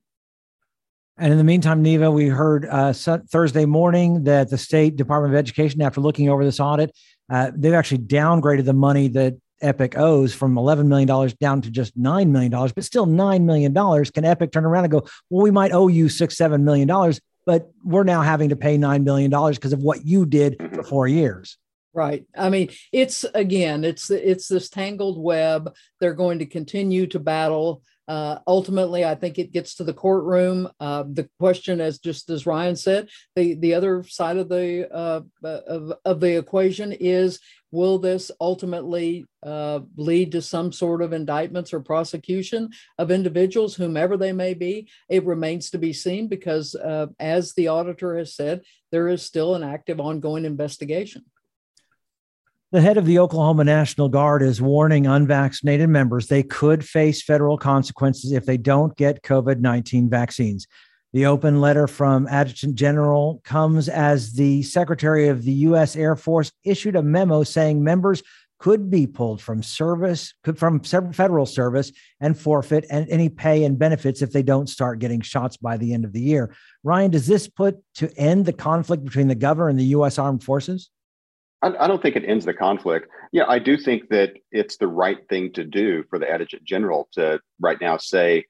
And 1.17 1.33
in 1.33 1.37
the 1.37 1.43
meantime, 1.43 1.81
Neva, 1.81 2.09
we 2.09 2.27
heard 2.27 2.65
uh, 2.65 2.93
Thursday 2.93 3.65
morning 3.65 4.23
that 4.23 4.49
the 4.49 4.57
State 4.57 4.95
Department 4.95 5.33
of 5.33 5.37
Education, 5.37 5.81
after 5.81 5.99
looking 5.99 6.29
over 6.29 6.45
this 6.45 6.61
audit, 6.61 6.97
uh, 7.29 7.51
they've 7.53 7.73
actually 7.73 7.99
downgraded 7.99 8.63
the 8.63 8.73
money 8.73 9.09
that 9.09 9.35
Epic 9.61 9.97
owes 9.97 10.33
from 10.33 10.55
$11 10.55 10.87
million 10.87 11.29
down 11.41 11.61
to 11.61 11.69
just 11.69 11.99
$9 11.99 12.29
million, 12.29 12.51
but 12.51 12.83
still 12.85 13.05
$9 13.05 13.43
million. 13.43 13.73
Can 14.05 14.23
Epic 14.23 14.51
turn 14.53 14.65
around 14.65 14.85
and 14.85 14.91
go, 14.91 15.05
well, 15.29 15.43
we 15.43 15.51
might 15.51 15.73
owe 15.73 15.89
you 15.89 16.07
six, 16.07 16.35
$7 16.35 16.61
million, 16.61 16.87
but 17.45 17.69
we're 17.83 18.05
now 18.05 18.21
having 18.21 18.49
to 18.49 18.55
pay 18.55 18.77
$9 18.77 19.03
million 19.03 19.29
because 19.29 19.73
of 19.73 19.83
what 19.83 20.05
you 20.05 20.25
did 20.25 20.55
for 20.57 20.67
mm-hmm. 20.67 20.81
four 20.83 21.07
years? 21.07 21.57
Right. 21.93 22.25
I 22.37 22.49
mean, 22.49 22.69
it's 22.91 23.25
again, 23.33 23.83
it's 23.83 24.11
it's 24.11 24.47
this 24.47 24.69
tangled 24.69 25.21
web. 25.21 25.73
They're 25.99 26.13
going 26.13 26.39
to 26.39 26.45
continue 26.45 27.07
to 27.07 27.19
battle 27.19 27.81
uh, 28.09 28.39
ultimately, 28.47 29.05
I 29.05 29.13
think 29.13 29.37
it 29.37 29.51
gets 29.51 29.75
to 29.75 29.83
the 29.83 29.93
courtroom. 29.93 30.67
Uh, 30.79 31.03
the 31.03 31.29
question, 31.39 31.79
as 31.79 31.99
just 31.99 32.31
as 32.31 32.47
Ryan 32.47 32.75
said, 32.75 33.07
the 33.35 33.53
the 33.53 33.75
other 33.75 34.03
side 34.03 34.37
of 34.37 34.49
the 34.49 34.91
uh, 34.91 35.21
of, 35.43 35.93
of 36.03 36.19
the 36.19 36.35
equation 36.35 36.91
is: 36.91 37.39
Will 37.69 37.99
this 37.99 38.31
ultimately 38.41 39.27
uh, 39.45 39.81
lead 39.95 40.31
to 40.31 40.41
some 40.41 40.71
sort 40.71 41.03
of 41.03 41.13
indictments 41.13 41.71
or 41.71 41.81
prosecution 41.81 42.71
of 42.97 43.11
individuals, 43.11 43.75
whomever 43.75 44.17
they 44.17 44.33
may 44.33 44.55
be? 44.55 44.89
It 45.07 45.23
remains 45.23 45.69
to 45.69 45.77
be 45.77 45.93
seen 45.93 46.29
because, 46.29 46.73
uh, 46.73 47.07
as 47.19 47.53
the 47.53 47.67
auditor 47.67 48.17
has 48.17 48.33
said, 48.33 48.61
there 48.91 49.07
is 49.07 49.21
still 49.21 49.53
an 49.53 49.61
active, 49.61 49.99
ongoing 49.99 50.45
investigation. 50.45 51.25
The 52.71 52.81
head 52.81 52.97
of 52.97 53.07
the 53.07 53.17
Oklahoma 53.17 53.63
National 53.63 54.09
Guard 54.09 54.43
is 54.43 54.61
warning 54.61 55.07
unvaccinated 55.07 55.89
members 55.89 56.27
they 56.27 56.43
could 56.43 56.85
face 56.85 57.19
federal 57.19 57.57
consequences 57.57 58.31
if 58.31 58.45
they 58.45 58.57
don't 58.57 58.95
get 58.95 59.23
COVID 59.23 59.59
19 59.59 60.07
vaccines. 60.07 60.67
The 61.11 61.25
open 61.25 61.61
letter 61.61 61.87
from 61.87 62.27
Adjutant 62.27 62.75
General 62.75 63.41
comes 63.43 63.89
as 63.89 64.33
the 64.33 64.61
Secretary 64.61 65.29
of 65.29 65.45
the 65.45 65.51
U.S. 65.51 65.95
Air 65.95 66.15
Force 66.15 66.51
issued 66.63 66.95
a 66.95 67.01
memo 67.01 67.41
saying 67.41 67.83
members 67.83 68.21
could 68.59 68.91
be 68.91 69.07
pulled 69.07 69.41
from 69.41 69.63
service, 69.63 70.35
could 70.43 70.59
from 70.59 70.81
federal 70.81 71.47
service, 71.47 71.91
and 72.19 72.37
forfeit 72.37 72.85
and 72.91 73.09
any 73.09 73.29
pay 73.29 73.63
and 73.63 73.79
benefits 73.79 74.21
if 74.21 74.31
they 74.31 74.43
don't 74.43 74.69
start 74.69 74.99
getting 74.99 75.21
shots 75.21 75.57
by 75.57 75.75
the 75.75 75.91
end 75.91 76.05
of 76.05 76.13
the 76.13 76.21
year. 76.21 76.55
Ryan, 76.83 77.09
does 77.09 77.25
this 77.25 77.47
put 77.47 77.77
to 77.95 78.15
end 78.15 78.45
the 78.45 78.53
conflict 78.53 79.03
between 79.03 79.27
the 79.27 79.33
governor 79.33 79.69
and 79.69 79.79
the 79.79 79.85
U.S. 79.85 80.19
Armed 80.19 80.43
Forces? 80.43 80.91
I, 81.61 81.73
I 81.79 81.87
don't 81.87 82.01
think 82.01 82.15
it 82.15 82.25
ends 82.25 82.45
the 82.45 82.53
conflict. 82.53 83.09
Yeah, 83.31 83.43
I 83.47 83.59
do 83.59 83.77
think 83.77 84.09
that 84.09 84.33
it's 84.51 84.77
the 84.77 84.87
right 84.87 85.27
thing 85.29 85.51
to 85.53 85.63
do 85.63 86.03
for 86.09 86.19
the 86.19 86.29
adjutant 86.29 86.63
general 86.63 87.09
to 87.13 87.39
right 87.59 87.79
now 87.79 87.97
say, 87.97 88.45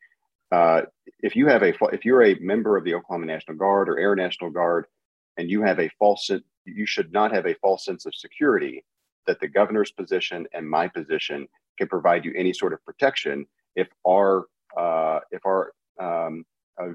uh, 0.51 0.81
if 1.19 1.35
you 1.35 1.47
have 1.47 1.63
a 1.63 1.73
if 1.93 2.05
you're 2.05 2.23
a 2.23 2.39
member 2.39 2.77
of 2.77 2.83
the 2.83 2.95
Oklahoma 2.95 3.25
National 3.27 3.57
Guard 3.57 3.89
or 3.89 3.99
Air 3.99 4.15
National 4.15 4.49
Guard, 4.49 4.85
and 5.37 5.49
you 5.49 5.61
have 5.61 5.79
a 5.79 5.89
false 5.99 6.29
you 6.65 6.85
should 6.85 7.11
not 7.11 7.31
have 7.31 7.45
a 7.45 7.55
false 7.55 7.85
sense 7.85 8.05
of 8.05 8.15
security 8.15 8.83
that 9.27 9.39
the 9.39 9.47
governor's 9.47 9.91
position 9.91 10.47
and 10.53 10.67
my 10.67 10.87
position 10.87 11.47
can 11.77 11.87
provide 11.87 12.25
you 12.25 12.33
any 12.35 12.53
sort 12.53 12.73
of 12.73 12.83
protection 12.83 13.45
if 13.75 13.87
our 14.07 14.45
uh, 14.77 15.19
if 15.31 15.45
our 15.45 15.71
um, 15.99 16.45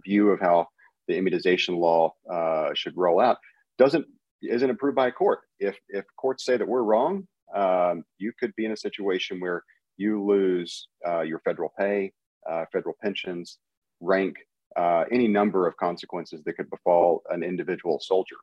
view 0.05 0.31
of 0.31 0.41
how 0.41 0.67
the 1.07 1.17
immunization 1.17 1.77
law 1.77 2.13
uh, 2.31 2.71
should 2.75 2.97
roll 2.97 3.21
out 3.21 3.39
doesn't 3.79 4.07
isn't 4.51 4.71
approved 4.71 4.97
by 4.97 5.09
a 5.09 5.13
court. 5.13 5.41
If 5.59 5.77
if 5.89 6.05
courts 6.17 6.45
say 6.45 6.57
that 6.57 6.67
we're 6.67 6.83
wrong, 6.83 7.27
um, 7.55 8.05
you 8.19 8.33
could 8.39 8.55
be 8.57 8.65
in 8.65 8.73
a 8.73 8.77
situation 8.77 9.41
where 9.41 9.63
you 9.97 10.23
lose 10.25 10.89
uh, 11.07 11.21
your 11.21 11.41
federal 11.41 11.73
pay, 11.79 12.13
uh, 12.49 12.65
federal 12.73 12.95
pensions, 13.03 13.59
rank, 14.01 14.37
uh, 14.77 15.05
any 15.11 15.29
number 15.29 15.67
of 15.67 15.77
consequences 15.77 16.43
that 16.45 16.55
could 16.55 16.71
befall 16.71 17.23
an 17.31 17.43
individual 17.43 18.01
soldier. 18.01 18.37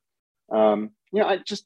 Um, 0.51 0.91
you 1.11 1.21
know, 1.21 1.27
I 1.27 1.37
just 1.37 1.65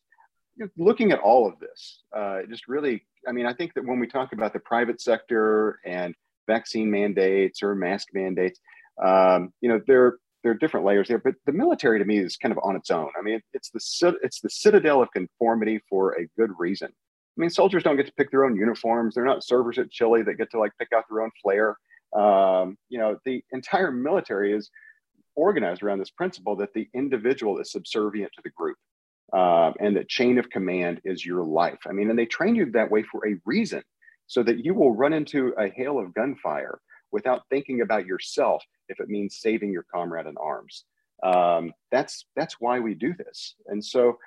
looking 0.78 1.12
at 1.12 1.20
all 1.20 1.48
of 1.48 1.60
this, 1.60 2.02
uh, 2.16 2.40
just 2.50 2.68
really, 2.68 3.06
I 3.28 3.32
mean, 3.32 3.46
I 3.46 3.54
think 3.54 3.74
that 3.74 3.86
when 3.86 4.00
we 4.00 4.08
talk 4.08 4.34
about 4.34 4.54
the 4.54 4.60
private 4.60 5.02
sector 5.02 5.80
and 5.86 6.16
vaccine 6.48 6.90
mandates 6.90 7.62
or 7.62 7.76
mask 7.76 8.10
mandates, 8.14 8.60
um, 9.04 9.54
you 9.62 9.70
know, 9.70 9.82
there 9.86 10.18
there 10.46 10.52
are 10.52 10.58
different 10.58 10.86
layers 10.86 11.08
there, 11.08 11.18
but 11.18 11.34
the 11.48 11.52
military 11.52 11.98
to 11.98 12.06
me 12.06 12.20
is 12.20 12.38
kind 12.38 12.52
of 12.52 12.60
on 12.62 12.76
its 12.76 12.92
own. 12.92 13.10
I 13.18 13.24
mean, 13.24 13.42
it's 13.54 13.72
the 13.72 14.16
it's 14.22 14.42
the 14.42 14.50
citadel 14.52 15.02
of 15.02 15.10
conformity 15.12 15.82
for 15.90 16.14
a 16.20 16.28
good 16.38 16.52
reason. 16.60 16.88
I 16.88 17.42
mean, 17.42 17.50
soldiers 17.50 17.82
don't 17.82 17.98
get 17.98 18.06
to 18.06 18.14
pick 18.14 18.30
their 18.30 18.46
own 18.46 18.56
uniforms. 18.56 19.16
They're 19.16 19.26
not 19.26 19.44
servers 19.44 19.80
at 19.80 19.90
Chili 19.90 20.22
that 20.22 20.36
get 20.36 20.52
to 20.52 20.60
like 20.60 20.72
pick 20.78 20.90
out 20.96 21.06
their 21.10 21.24
own 21.24 21.32
flair. 21.42 21.76
Um, 22.16 22.78
you 22.90 23.00
know, 23.00 23.18
the 23.26 23.44
entire 23.54 23.92
military 23.92 24.54
is 24.54 24.70
organized 25.36 25.82
around 25.82 25.98
this 25.98 26.12
principle 26.12 26.56
that 26.58 26.76
the 26.76 26.88
individual 26.94 27.58
is 27.58 27.72
subservient 27.72 28.32
to 28.36 28.42
the 28.44 28.52
group. 28.52 28.78
Um, 29.34 29.74
and 29.80 29.98
that 29.98 30.10
chain 30.10 30.38
of 30.38 30.52
command 30.52 31.02
is 31.06 31.26
your 31.26 31.44
life. 31.44 31.80
I 31.88 31.92
mean, 31.92 32.12
and 32.12 32.20
they 32.20 32.28
train 32.28 32.54
you 32.54 32.72
that 32.74 32.92
way 32.92 33.02
for 33.02 33.28
a 33.28 33.36
reason, 33.46 33.82
so 34.28 34.44
that 34.44 34.64
you 34.64 34.76
will 34.76 34.94
run 34.94 35.14
into 35.14 35.56
a 35.58 35.70
hail 35.70 35.98
of 35.98 36.14
gunfire 36.14 36.80
without 37.16 37.44
thinking 37.50 37.80
about 37.80 38.06
yourself 38.06 38.62
if 38.90 39.00
it 39.00 39.08
means 39.08 39.40
saving 39.40 39.72
your 39.72 39.86
comrade 39.90 40.28
in 40.28 40.36
arms. 40.38 40.84
Um, 41.24 41.72
that's 41.90 42.26
that's 42.36 42.58
why 42.60 42.82
we 42.82 42.94
do 42.94 43.14
this. 43.18 43.56
And 43.68 43.84
so, 43.84 44.20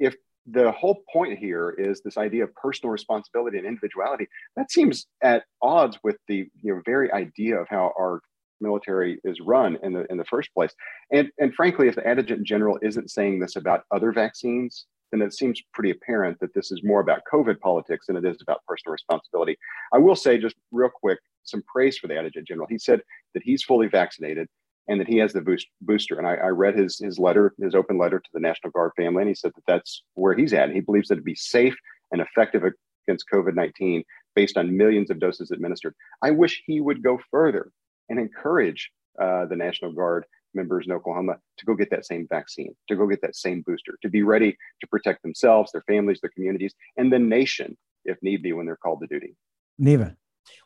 if 0.00 0.16
the 0.50 0.72
whole 0.72 1.04
point 1.12 1.38
here 1.38 1.70
is 1.78 2.00
this 2.00 2.18
idea 2.18 2.42
of 2.42 2.52
personal 2.56 2.90
responsibility 2.90 3.56
and 3.58 3.66
individuality, 3.66 4.26
that 4.56 4.72
seems 4.72 5.06
at 5.22 5.44
odds 5.62 5.96
with 6.02 6.16
the 6.26 6.48
you 6.60 6.74
know 6.74 6.82
very 6.84 7.10
idea 7.12 7.56
of 7.56 7.68
how 7.68 7.92
our 7.96 8.20
military 8.60 9.20
is 9.22 9.38
run 9.40 9.78
in 9.84 9.92
the 9.92 10.04
in 10.10 10.16
the 10.18 10.24
first 10.24 10.52
place. 10.52 10.74
And 11.12 11.30
and 11.38 11.54
frankly, 11.54 11.86
if 11.86 11.94
the 11.94 12.06
adjutant 12.06 12.44
general 12.44 12.80
isn't 12.82 13.12
saying 13.12 13.38
this 13.38 13.54
about 13.54 13.84
other 13.94 14.10
vaccines, 14.10 14.86
then 15.10 15.22
it 15.22 15.34
seems 15.34 15.62
pretty 15.72 15.90
apparent 15.90 16.38
that 16.40 16.54
this 16.54 16.70
is 16.70 16.82
more 16.84 17.00
about 17.00 17.22
COVID 17.32 17.60
politics 17.60 18.06
than 18.06 18.16
it 18.16 18.24
is 18.24 18.38
about 18.42 18.64
personal 18.66 18.92
responsibility. 18.92 19.56
I 19.92 19.98
will 19.98 20.16
say, 20.16 20.38
just 20.38 20.56
real 20.70 20.90
quick, 20.90 21.18
some 21.44 21.62
praise 21.62 21.98
for 21.98 22.08
the 22.08 22.18
adjutant 22.18 22.46
general. 22.46 22.66
He 22.68 22.78
said 22.78 23.02
that 23.34 23.42
he's 23.42 23.62
fully 23.62 23.88
vaccinated 23.88 24.48
and 24.88 25.00
that 25.00 25.08
he 25.08 25.18
has 25.18 25.32
the 25.32 25.40
boost, 25.40 25.66
booster. 25.82 26.18
And 26.18 26.26
I, 26.26 26.34
I, 26.34 26.48
read 26.48 26.76
his 26.76 26.98
his 26.98 27.18
letter, 27.18 27.54
his 27.60 27.74
open 27.74 27.98
letter 27.98 28.18
to 28.18 28.30
the 28.32 28.40
National 28.40 28.70
Guard 28.70 28.92
family, 28.96 29.22
and 29.22 29.28
he 29.28 29.34
said 29.34 29.52
that 29.54 29.64
that's 29.66 30.02
where 30.14 30.34
he's 30.34 30.52
at. 30.52 30.70
He 30.70 30.80
believes 30.80 31.08
that 31.08 31.14
it'd 31.14 31.24
be 31.24 31.34
safe 31.34 31.76
and 32.10 32.20
effective 32.20 32.62
against 33.06 33.26
COVID 33.32 33.54
nineteen 33.54 34.02
based 34.34 34.56
on 34.56 34.76
millions 34.76 35.10
of 35.10 35.20
doses 35.20 35.50
administered. 35.50 35.94
I 36.22 36.30
wish 36.30 36.62
he 36.66 36.80
would 36.80 37.02
go 37.02 37.18
further 37.30 37.70
and 38.08 38.18
encourage 38.18 38.90
uh, 39.20 39.46
the 39.46 39.56
National 39.56 39.92
Guard 39.92 40.24
members 40.54 40.86
in 40.86 40.92
Oklahoma 40.92 41.36
to 41.58 41.64
go 41.66 41.74
get 41.74 41.90
that 41.90 42.06
same 42.06 42.26
vaccine, 42.28 42.74
to 42.88 42.96
go 42.96 43.06
get 43.06 43.20
that 43.22 43.36
same 43.36 43.62
booster, 43.66 43.98
to 44.02 44.08
be 44.08 44.22
ready 44.22 44.56
to 44.80 44.86
protect 44.86 45.22
themselves, 45.22 45.72
their 45.72 45.82
families, 45.82 46.20
their 46.20 46.30
communities, 46.30 46.74
and 46.96 47.12
the 47.12 47.18
nation 47.18 47.76
if 48.04 48.16
need 48.22 48.42
be 48.42 48.52
when 48.52 48.66
they're 48.66 48.76
called 48.76 49.00
to 49.00 49.06
duty. 49.06 49.34
Neva. 49.78 50.16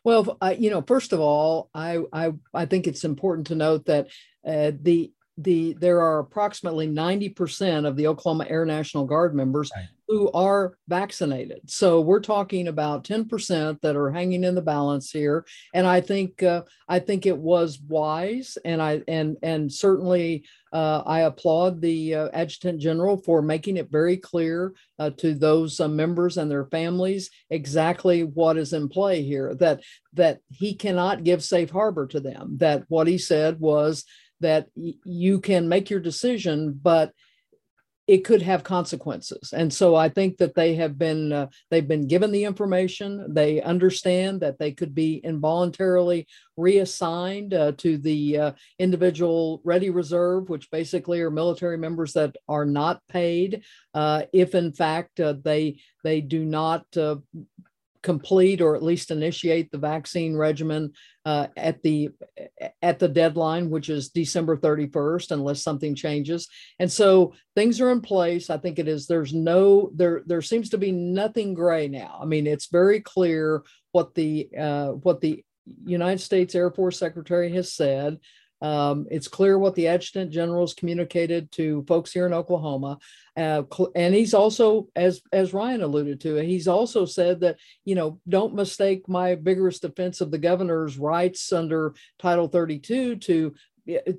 Well, 0.03 0.37
I, 0.41 0.53
you 0.53 0.69
know, 0.69 0.81
first 0.81 1.13
of 1.13 1.19
all, 1.19 1.69
I, 1.73 1.99
I 2.13 2.33
I 2.53 2.65
think 2.65 2.87
it's 2.87 3.03
important 3.03 3.47
to 3.47 3.55
note 3.55 3.85
that 3.85 4.07
uh, 4.47 4.71
the 4.79 5.11
the 5.37 5.73
there 5.73 6.01
are 6.01 6.19
approximately 6.19 6.87
90% 6.87 7.87
of 7.87 7.95
the 7.95 8.07
Oklahoma 8.07 8.45
Air 8.49 8.65
National 8.65 9.05
Guard 9.05 9.33
members 9.33 9.71
right. 9.75 9.87
who 10.07 10.31
are 10.31 10.77
vaccinated. 10.87 11.61
So 11.71 12.01
we're 12.01 12.19
talking 12.19 12.67
about 12.67 13.03
10% 13.03 13.81
that 13.81 13.95
are 13.95 14.11
hanging 14.11 14.43
in 14.43 14.53
the 14.53 14.61
balance 14.61 15.09
here 15.09 15.45
and 15.73 15.87
I 15.87 16.01
think 16.01 16.43
uh, 16.43 16.63
I 16.87 16.99
think 16.99 17.25
it 17.25 17.37
was 17.37 17.79
wise 17.79 18.57
and 18.63 18.81
I 18.81 19.01
and 19.07 19.37
and 19.41 19.71
certainly 19.71 20.45
uh, 20.71 21.03
I 21.05 21.21
applaud 21.21 21.81
the 21.81 22.15
uh, 22.15 22.29
adjutant 22.33 22.79
general 22.79 23.17
for 23.17 23.41
making 23.41 23.77
it 23.77 23.91
very 23.91 24.17
clear 24.17 24.73
uh, 24.99 25.11
to 25.17 25.33
those 25.33 25.79
uh, 25.79 25.87
members 25.87 26.37
and 26.37 26.49
their 26.49 26.65
families 26.65 27.31
exactly 27.49 28.23
what 28.23 28.57
is 28.57 28.73
in 28.73 28.87
play 28.87 29.23
here 29.23 29.55
that 29.55 29.81
that 30.13 30.39
he 30.51 30.75
cannot 30.75 31.23
give 31.23 31.43
safe 31.43 31.71
harbor 31.71 32.05
to 32.07 32.19
them 32.19 32.57
that 32.57 32.83
what 32.87 33.07
he 33.07 33.17
said 33.17 33.59
was 33.59 34.05
that 34.43 34.67
y- 34.75 34.93
you 35.03 35.39
can 35.41 35.67
make 35.67 35.89
your 35.89 35.99
decision, 35.99 36.79
but 36.81 37.11
it 38.05 38.25
could 38.25 38.41
have 38.41 38.63
consequences. 38.65 39.53
And 39.53 39.73
so 39.73 39.95
i 39.95 40.09
think 40.09 40.37
that 40.37 40.55
they 40.55 40.75
have 40.75 40.97
been 40.97 41.31
uh, 41.31 41.47
they've 41.69 41.87
been 41.87 42.07
given 42.07 42.31
the 42.31 42.43
information. 42.43 43.33
They 43.33 43.61
understand 43.61 44.41
that 44.41 44.59
they 44.59 44.71
could 44.71 44.93
be 44.93 45.21
involuntarily 45.23 46.27
reassigned 46.57 47.53
uh, 47.53 47.71
to 47.77 47.97
the 47.97 48.37
uh, 48.37 48.51
individual 48.77 49.61
ready 49.63 49.89
reserve 49.89 50.49
which 50.49 50.69
basically 50.69 51.21
are 51.21 51.31
military 51.31 51.77
members 51.77 52.13
that 52.13 52.35
are 52.47 52.65
not 52.65 53.01
paid 53.07 53.63
uh, 53.93 54.23
if 54.33 54.53
in 54.53 54.73
fact 54.73 55.19
uh, 55.19 55.33
they 55.41 55.79
they 56.03 56.21
do 56.21 56.45
not 56.45 56.85
uh, 56.97 57.15
complete 58.03 58.61
or 58.61 58.75
at 58.75 58.83
least 58.83 59.09
initiate 59.09 59.71
the 59.71 59.77
vaccine 59.77 60.35
regimen 60.35 60.91
uh, 61.25 61.47
at 61.57 61.81
the 61.81 62.09
at 62.81 62.99
the 62.99 63.07
deadline, 63.07 63.69
which 63.69 63.89
is 63.89 64.09
December 64.09 64.57
31st, 64.57 65.31
unless 65.31 65.63
something 65.63 65.95
changes. 65.95 66.47
And 66.79 66.91
so 66.91 67.33
things 67.55 67.81
are 67.81 67.91
in 67.91 68.01
place. 68.01 68.49
I 68.49 68.57
think 68.57 68.77
it 68.77 68.87
is. 68.87 69.07
There's 69.07 69.33
no 69.33 69.89
there. 69.95 70.21
There 70.25 70.41
seems 70.41 70.69
to 70.69 70.77
be 70.77 70.91
nothing 70.91 71.53
gray 71.53 71.87
now. 71.87 72.19
I 72.21 72.25
mean, 72.25 72.45
it's 72.45 72.67
very 72.67 72.99
clear 72.99 73.63
what 73.93 74.13
the 74.13 74.49
uh, 74.57 74.89
what 74.89 75.21
the 75.21 75.43
United 75.85 76.19
States 76.19 76.55
Air 76.55 76.71
Force 76.71 76.99
Secretary 76.99 77.51
has 77.53 77.73
said. 77.73 78.19
Um, 78.63 79.07
it's 79.11 79.27
clear 79.27 79.59
what 79.59 79.75
the 79.75 79.89
adjutant 79.89 80.31
general's 80.31 80.73
communicated 80.73 81.51
to 81.51 81.83
folks 81.85 82.13
here 82.13 82.25
in 82.25 82.33
Oklahoma, 82.33 82.97
uh, 83.35 83.63
and 83.93 84.15
he's 84.15 84.33
also, 84.33 84.87
as 84.95 85.21
as 85.33 85.53
Ryan 85.53 85.83
alluded 85.83 86.21
to, 86.21 86.35
he's 86.35 86.67
also 86.67 87.05
said 87.05 87.41
that 87.41 87.57
you 87.83 87.93
know 87.93 88.21
don't 88.27 88.55
mistake 88.55 89.09
my 89.09 89.35
vigorous 89.35 89.79
defense 89.79 90.21
of 90.21 90.31
the 90.31 90.37
governor's 90.37 90.97
rights 90.97 91.51
under 91.51 91.93
Title 92.19 92.47
32 92.47 93.17
to 93.17 93.53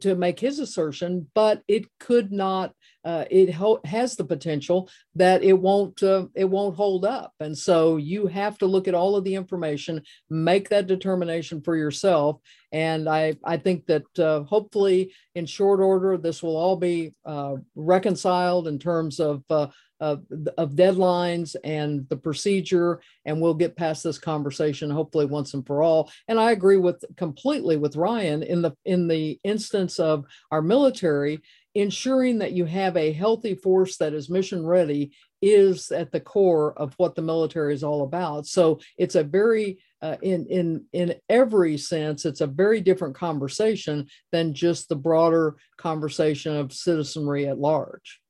to 0.01 0.15
make 0.15 0.39
his 0.39 0.59
assertion, 0.59 1.27
but 1.35 1.63
it 1.67 1.87
could 1.99 2.31
not. 2.31 2.75
Uh, 3.05 3.25
it 3.31 3.53
ho- 3.53 3.81
has 3.85 4.17
the 4.17 4.25
potential 4.25 4.89
that 5.15 5.43
it 5.45 5.53
won't 5.53 6.03
uh, 6.03 6.27
it 6.35 6.47
won't 6.47 6.77
hold 6.77 7.05
up, 7.05 7.33
and 7.41 7.57
so 7.57 7.97
you 7.97 8.27
have 8.27 8.57
to 8.59 8.67
look 8.67 8.89
at 8.89 8.95
all 8.95 9.17
of 9.17 9.25
the 9.25 9.35
information, 9.35 10.03
make 10.31 10.69
that 10.69 10.87
determination 10.87 11.61
for 11.61 11.77
yourself. 11.77 12.41
And 12.73 13.09
I 13.09 13.37
I 13.45 13.59
think 13.59 13.87
that 13.87 14.19
uh, 14.19 14.43
hopefully 14.45 15.13
in 15.35 15.47
short 15.47 15.81
order 15.81 16.17
this 16.17 16.43
will 16.43 16.57
all 16.57 16.77
be 16.77 17.15
uh, 17.25 17.57
reconciled 17.75 18.69
in 18.69 18.79
terms 18.79 19.21
of 19.21 19.45
uh, 19.51 19.69
of, 20.01 20.25
of 20.59 20.73
deadlines 20.73 21.57
and 21.63 22.07
the 22.09 22.17
procedure 22.17 23.01
and 23.25 23.41
we'll 23.41 23.55
get 23.55 23.77
past 23.77 24.03
this 24.03 24.19
conversation 24.19 24.91
hopefully 24.91 25.25
once 25.25 25.55
and 25.55 25.67
for 25.67 25.83
all. 25.83 26.11
And 26.29 26.39
i 26.39 26.51
agree 26.51 26.77
with 26.77 27.05
completely 27.17 27.77
with 27.77 27.97
ryan 27.97 28.43
in 28.43 28.61
the 28.61 28.73
in 28.85 29.09
the 29.09 29.39
instance 29.45 29.99
of 29.99 30.25
our 30.51 30.63
military 30.63 31.41
ensuring 31.75 32.39
that 32.39 32.53
you 32.53 32.65
have 32.65 32.97
a 32.97 33.13
healthy 33.13 33.55
force 33.55 33.97
that 33.97 34.15
is 34.15 34.31
mission 34.31 34.65
ready 34.65 35.13
is 35.43 35.91
at 35.91 36.13
the 36.13 36.21
core 36.21 36.73
of 36.79 36.95
what 36.97 37.15
the 37.15 37.23
military 37.23 37.75
is 37.75 37.85
all 37.85 38.03
about 38.03 38.47
so 38.47 38.79
it's 38.97 39.15
a 39.15 39.25
very 39.25 39.79
uh, 40.03 40.17
in 40.23 40.47
in 40.47 40.85
in 40.93 41.15
every 41.29 41.77
sense 41.77 42.25
it's 42.25 42.41
a 42.41 42.47
very 42.47 42.81
different 42.81 43.15
conversation 43.15 44.07
than 44.33 44.55
just 44.55 44.89
the 44.89 44.97
broader 44.97 45.57
conversation 45.77 46.57
of 46.57 46.73
citizenry 46.73 47.47
at 47.47 47.59
large 47.59 48.21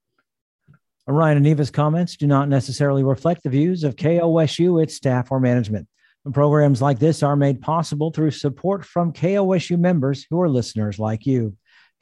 Ryan 1.06 1.36
and 1.36 1.44
Neva's 1.44 1.70
comments 1.70 2.16
do 2.16 2.26
not 2.26 2.48
necessarily 2.48 3.04
reflect 3.04 3.42
the 3.42 3.50
views 3.50 3.84
of 3.84 3.94
KOSU, 3.94 4.82
its 4.82 4.94
staff, 4.94 5.30
or 5.30 5.38
management. 5.38 5.86
Programs 6.32 6.80
like 6.80 6.98
this 6.98 7.22
are 7.22 7.36
made 7.36 7.60
possible 7.60 8.10
through 8.10 8.30
support 8.30 8.86
from 8.86 9.12
KOSU 9.12 9.78
members 9.78 10.26
who 10.30 10.40
are 10.40 10.48
listeners 10.48 10.98
like 10.98 11.26
you. 11.26 11.54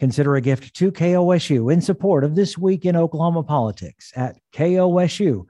Consider 0.02 0.34
a 0.34 0.40
gift 0.40 0.74
to 0.74 0.90
KOSU 0.90 1.72
in 1.72 1.80
support 1.80 2.24
of 2.24 2.34
This 2.34 2.58
Week 2.58 2.84
in 2.84 2.96
Oklahoma 2.96 3.44
Politics 3.44 4.12
at 4.16 4.36
kosu.org. 4.52 5.46